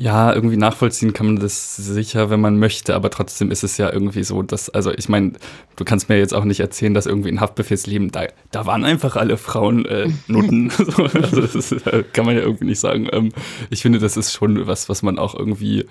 [0.00, 3.92] Ja, irgendwie nachvollziehen kann man das sicher, wenn man möchte, aber trotzdem ist es ja
[3.92, 5.32] irgendwie so, dass, also ich meine,
[5.74, 9.16] du kannst mir jetzt auch nicht erzählen, dass irgendwie in Haftbefehlsleben, da, da waren einfach
[9.16, 10.70] alle Frauen äh, Nutten.
[10.96, 13.08] also das ist, äh, kann man ja irgendwie nicht sagen.
[13.10, 13.32] Ähm,
[13.70, 15.84] ich finde, das ist schon was, was man auch irgendwie,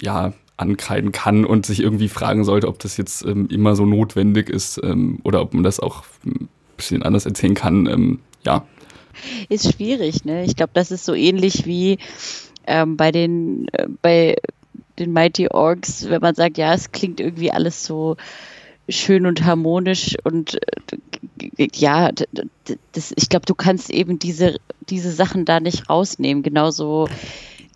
[0.00, 4.48] ja, ankreiden kann und sich irgendwie fragen sollte, ob das jetzt ähm, immer so notwendig
[4.48, 7.86] ist ähm, oder ob man das auch ein bisschen anders erzählen kann.
[7.86, 8.64] Ähm, ja.
[9.48, 10.44] Ist schwierig, ne?
[10.44, 11.98] Ich glaube, das ist so ähnlich wie
[12.66, 14.36] ähm, bei den, äh, bei
[14.98, 18.16] den Mighty Orgs, wenn man sagt, ja, es klingt irgendwie alles so
[18.88, 20.58] schön und harmonisch und
[21.56, 22.10] äh, ja,
[22.92, 24.58] das, ich glaube, du kannst eben diese,
[24.88, 26.42] diese Sachen da nicht rausnehmen.
[26.42, 27.08] Genauso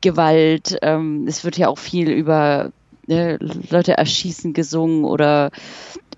[0.00, 0.78] Gewalt.
[0.82, 2.72] Ähm, es wird ja auch viel über
[3.06, 3.38] ne,
[3.70, 5.50] Leute erschießen gesungen oder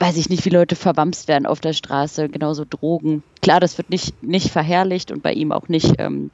[0.01, 3.23] weiß ich nicht, wie Leute verwamst werden auf der Straße, genauso Drogen.
[3.43, 6.31] Klar, das wird nicht, nicht verherrlicht und bei ihm auch nicht ähm,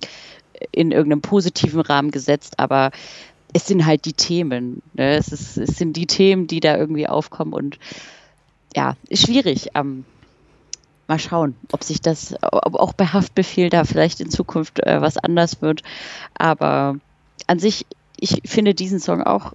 [0.71, 2.91] in irgendeinem positiven Rahmen gesetzt, aber
[3.53, 4.83] es sind halt die Themen.
[4.95, 5.17] Ne?
[5.17, 7.79] Es, ist, es sind die Themen, die da irgendwie aufkommen und
[8.77, 9.69] ja, ist schwierig.
[9.75, 10.05] Ähm,
[11.07, 15.17] mal schauen, ob sich das, ob auch bei Haftbefehl da vielleicht in Zukunft äh, was
[15.17, 15.83] anders wird.
[16.35, 16.97] Aber
[17.47, 17.87] an sich,
[18.17, 19.53] ich finde diesen Song auch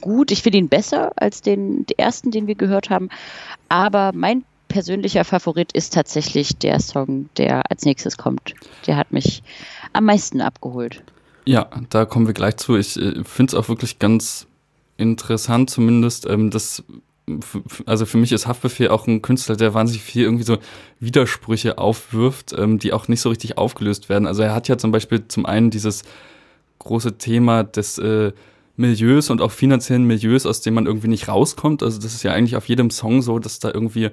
[0.00, 0.30] gut.
[0.30, 3.08] Ich finde ihn besser als den, den ersten, den wir gehört haben.
[3.68, 8.54] Aber mein persönlicher Favorit ist tatsächlich der Song, der als nächstes kommt.
[8.86, 9.42] Der hat mich
[9.92, 11.02] am meisten abgeholt.
[11.44, 12.76] Ja, da kommen wir gleich zu.
[12.76, 14.46] Ich äh, finde es auch wirklich ganz
[14.96, 16.82] interessant, zumindest, ähm, dass
[17.86, 20.58] also für mich ist Haftbefehl auch ein Künstler, der wahnsinnig viel irgendwie so
[21.00, 24.28] Widersprüche aufwirft, ähm, die auch nicht so richtig aufgelöst werden.
[24.28, 26.04] Also er hat ja zum Beispiel zum einen dieses
[26.78, 28.32] große Thema des äh,
[28.76, 31.82] Milieus und auch finanziellen Milieus, aus dem man irgendwie nicht rauskommt.
[31.82, 34.10] Also das ist ja eigentlich auf jedem Song so, dass da irgendwie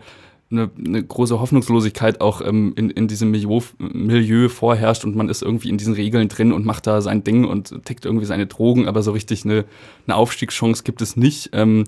[0.52, 5.42] eine, eine große Hoffnungslosigkeit auch ähm, in, in diesem Milieu, Milieu vorherrscht und man ist
[5.42, 8.88] irgendwie in diesen Regeln drin und macht da sein Ding und tickt irgendwie seine Drogen,
[8.88, 9.66] aber so richtig eine,
[10.08, 11.50] eine Aufstiegschance gibt es nicht.
[11.54, 11.86] Ähm,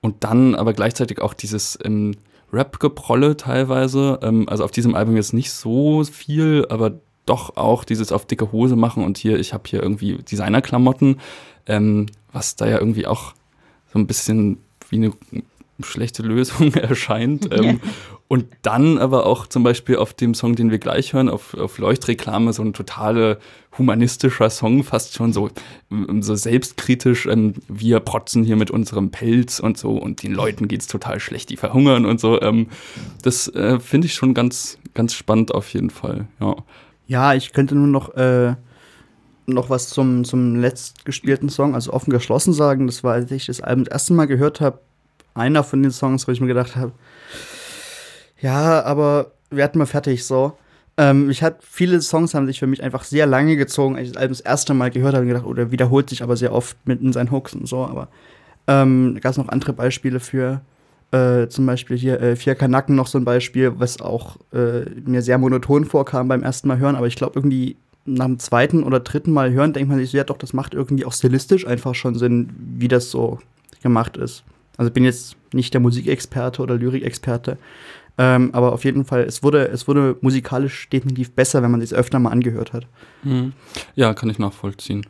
[0.00, 2.14] und dann aber gleichzeitig auch dieses ähm,
[2.52, 4.18] Rap-Geprolle teilweise.
[4.22, 7.00] Ähm, also auf diesem Album jetzt nicht so viel, aber
[7.30, 11.20] doch auch dieses auf dicke Hose machen und hier, ich habe hier irgendwie Designerklamotten,
[11.66, 13.34] ähm, was da ja irgendwie auch
[13.92, 14.58] so ein bisschen
[14.90, 15.12] wie eine
[15.82, 17.48] schlechte Lösung erscheint.
[17.52, 17.80] Ähm,
[18.28, 21.78] und dann aber auch zum Beispiel auf dem Song, den wir gleich hören, auf, auf
[21.78, 23.38] Leuchtreklame, so ein total
[23.76, 25.50] humanistischer Song, fast schon so,
[25.90, 27.26] ähm, so selbstkritisch.
[27.26, 31.50] Ähm, wir protzen hier mit unserem Pelz und so und den Leuten geht's total schlecht,
[31.50, 32.40] die verhungern und so.
[32.40, 32.68] Ähm,
[33.22, 36.28] das äh, finde ich schon ganz, ganz spannend auf jeden Fall.
[36.40, 36.56] Ja,
[37.10, 38.14] ja ich könnte nur noch.
[38.16, 38.54] Äh
[39.46, 42.86] noch was zum, zum letztgespielten Song, also offen geschlossen sagen.
[42.86, 44.78] Das war, als ich das Album das erste Mal gehört habe,
[45.34, 46.92] einer von den Songs, wo ich mir gedacht habe,
[48.40, 50.56] ja, aber wir fertig so.
[50.96, 54.12] Ähm, ich hatte viele Songs haben sich für mich einfach sehr lange gezogen, als ich
[54.12, 56.76] das Album das erste Mal gehört habe und gedacht, oder wiederholt sich aber sehr oft
[56.86, 57.84] mit in seinen Hooks und so.
[57.84, 58.08] Aber
[58.66, 60.60] ähm, gab es noch andere Beispiele für.
[61.12, 65.22] Äh, zum Beispiel hier äh, Vier Kanaken noch so ein Beispiel, was auch äh, mir
[65.22, 69.00] sehr monoton vorkam beim ersten Mal hören, aber ich glaube irgendwie nach dem zweiten oder
[69.00, 72.14] dritten Mal hören, denkt man sich, ja doch, das macht irgendwie auch stilistisch einfach schon
[72.14, 73.38] Sinn, wie das so
[73.82, 74.44] gemacht ist.
[74.76, 77.58] Also ich bin jetzt nicht der Musikexperte oder Lyrikexperte,
[78.16, 81.92] ähm, aber auf jeden Fall, es wurde, es wurde musikalisch definitiv besser, wenn man es
[81.92, 82.86] öfter mal angehört hat.
[83.22, 83.52] Mhm.
[83.96, 85.06] Ja, kann ich nachvollziehen.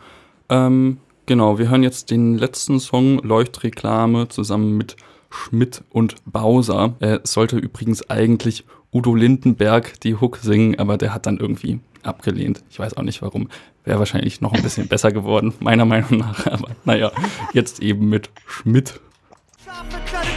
[0.48, 4.96] Ähm, genau, wir hören jetzt den letzten Song Leuchtreklame zusammen mit
[5.30, 6.96] Schmidt und Bowser.
[7.00, 12.62] Er sollte übrigens eigentlich Udo Lindenberg die Hook singen, aber der hat dann irgendwie abgelehnt.
[12.70, 13.48] Ich weiß auch nicht warum.
[13.84, 16.46] Wäre wahrscheinlich noch ein bisschen besser geworden, meiner Meinung nach.
[16.46, 17.12] Aber naja,
[17.52, 19.00] jetzt eben mit Schmidt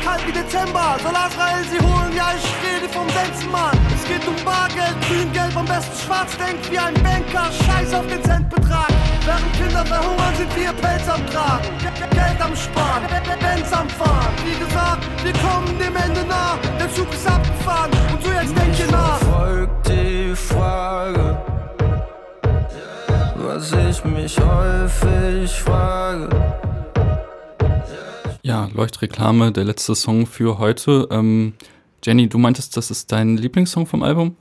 [0.04, 3.78] Kalt wie Dezember, Solarfreien sie holen, ja ich rede vom Sensenmann.
[3.94, 8.24] Es geht um Bargeld, grün, am besten schwarz, denkt wie ein Banker, scheiß auf den
[8.24, 8.90] Centbetrag.
[9.26, 11.68] Während Kinder verhungern, sind wir Pelz am Tragen,
[12.12, 13.04] Geld am Sparen,
[13.40, 14.34] Benz am Fahren.
[14.46, 18.80] Wie gesagt, wir kommen dem Ende nah, der Zug ist abgefahren und so jetzt denkt
[18.80, 19.18] ihr nach.
[19.18, 21.38] Folgt die Frage,
[23.36, 26.30] was ich mich häufig frage.
[28.46, 31.08] Ja, Leuchtreklame, der letzte Song für heute.
[31.12, 31.54] Ähm,
[32.04, 34.36] Jenny, du meintest, das ist dein Lieblingssong vom Album?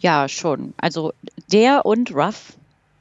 [0.00, 0.74] Ja, schon.
[0.76, 1.12] Also
[1.52, 2.56] der und Ruff,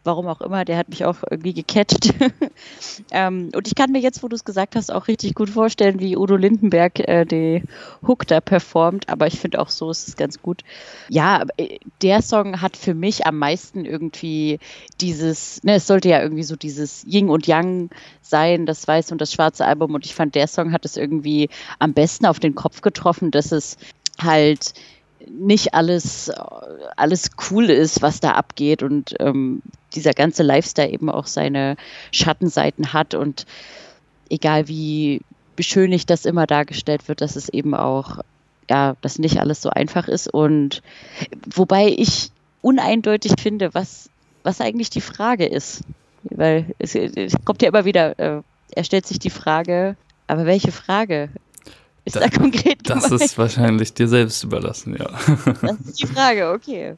[0.07, 2.13] warum auch immer, der hat mich auch irgendwie gecatcht.
[3.11, 5.99] ähm, und ich kann mir jetzt, wo du es gesagt hast, auch richtig gut vorstellen,
[5.99, 7.61] wie Udo Lindenberg äh, die
[8.05, 9.09] Hook da performt.
[9.09, 10.63] Aber ich finde auch so ist es ganz gut.
[11.09, 14.57] Ja, äh, der Song hat für mich am meisten irgendwie
[14.99, 17.89] dieses, ne, es sollte ja irgendwie so dieses Yin und Yang
[18.21, 19.93] sein, das weiße und das schwarze Album.
[19.93, 23.51] Und ich fand, der Song hat es irgendwie am besten auf den Kopf getroffen, dass
[23.51, 23.77] es
[24.19, 24.73] halt
[25.31, 26.31] nicht alles,
[26.95, 29.61] alles cool ist, was da abgeht und ähm,
[29.93, 31.75] dieser ganze Lifestyle eben auch seine
[32.11, 33.45] Schattenseiten hat und
[34.29, 35.21] egal wie
[35.55, 38.19] beschönigt das immer dargestellt wird, dass es eben auch,
[38.69, 40.81] ja, dass nicht alles so einfach ist und
[41.45, 44.09] wobei ich uneindeutig finde, was,
[44.43, 45.81] was eigentlich die Frage ist,
[46.23, 49.95] weil es, es kommt ja immer wieder, äh, er stellt sich die Frage,
[50.27, 51.29] aber welche Frage?
[52.07, 53.11] Ist da, da konkret gemeint?
[53.11, 55.09] Das ist wahrscheinlich dir selbst überlassen, ja.
[55.61, 56.95] Das ist die Frage, okay.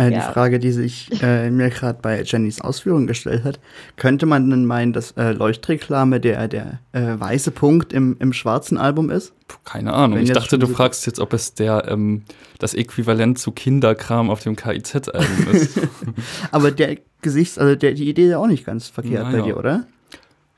[0.00, 0.26] Äh, ja.
[0.26, 3.60] Die Frage, die sich äh, mir gerade bei Jennys Ausführungen gestellt hat,
[3.96, 8.78] könnte man denn meinen, dass äh, Leuchtreklame der, der äh, weiße Punkt im, im schwarzen
[8.78, 9.34] Album ist?
[9.46, 10.16] Puh, keine Ahnung.
[10.16, 12.22] Wenn ich dachte, du fragst jetzt, ob es der ähm,
[12.58, 15.78] das Äquivalent zu Kinderkram auf dem KIZ-Album ist.
[16.50, 19.38] Aber der Gesichts-, also der, die Idee ist ja auch nicht ganz verkehrt naja.
[19.38, 19.84] bei dir, oder?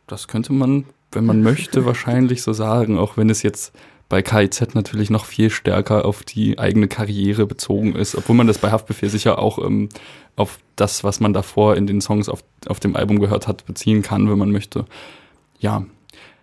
[0.07, 3.73] Das könnte man wenn man möchte, wahrscheinlich so sagen, auch wenn es jetzt
[4.09, 8.59] bei KIZ natürlich noch viel stärker auf die eigene Karriere bezogen ist, obwohl man das
[8.59, 9.89] bei Haftbefehl sicher auch ähm,
[10.37, 14.03] auf das, was man davor in den Songs auf, auf dem Album gehört hat, beziehen
[14.03, 14.85] kann, wenn man möchte.
[15.61, 15.87] Ja,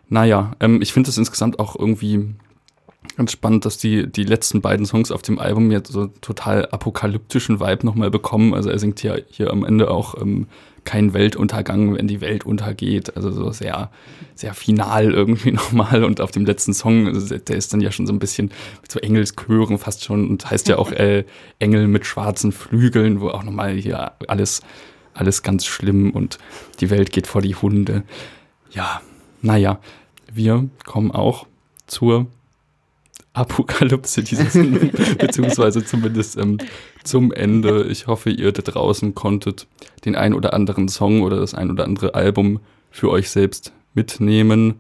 [0.08, 2.34] naja, ähm, ich finde es insgesamt auch irgendwie
[3.18, 7.60] ganz spannend, dass die, die letzten beiden Songs auf dem Album jetzt so total apokalyptischen
[7.60, 8.54] Vibe nochmal bekommen.
[8.54, 10.48] Also er singt ja hier am Ende auch ähm,
[10.84, 13.16] kein Weltuntergang, wenn die Welt untergeht.
[13.16, 13.92] Also so sehr,
[14.36, 16.04] sehr final irgendwie nochmal.
[16.04, 18.52] Und auf dem letzten Song, also der ist dann ja schon so ein bisschen
[18.82, 21.26] mit so Engelschören fast schon und heißt ja auch äh,
[21.60, 24.62] Engel mit schwarzen Flügeln, wo auch nochmal hier alles,
[25.14, 26.38] alles ganz schlimm und
[26.80, 28.04] die Welt geht vor die Hunde.
[28.72, 29.02] Ja,
[29.42, 29.80] naja,
[30.32, 31.48] wir kommen auch
[31.88, 32.28] zur
[33.34, 34.54] Apokalypse dieses,
[35.18, 36.58] beziehungsweise zumindest ähm,
[37.04, 37.86] zum Ende.
[37.86, 39.68] Ich hoffe, ihr da draußen konntet
[40.06, 42.60] den ein oder anderen Song oder das ein oder andere Album
[42.92, 44.80] für euch selbst mitnehmen.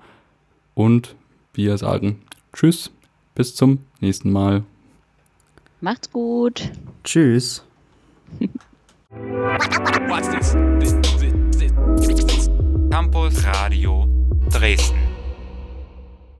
[0.73, 1.15] Und
[1.53, 2.21] wir sagen
[2.53, 2.91] Tschüss,
[3.35, 4.63] bis zum nächsten Mal.
[5.81, 6.71] Macht's gut.
[7.03, 7.63] Tschüss.
[12.89, 14.07] Campus Radio
[14.51, 15.08] Dresden.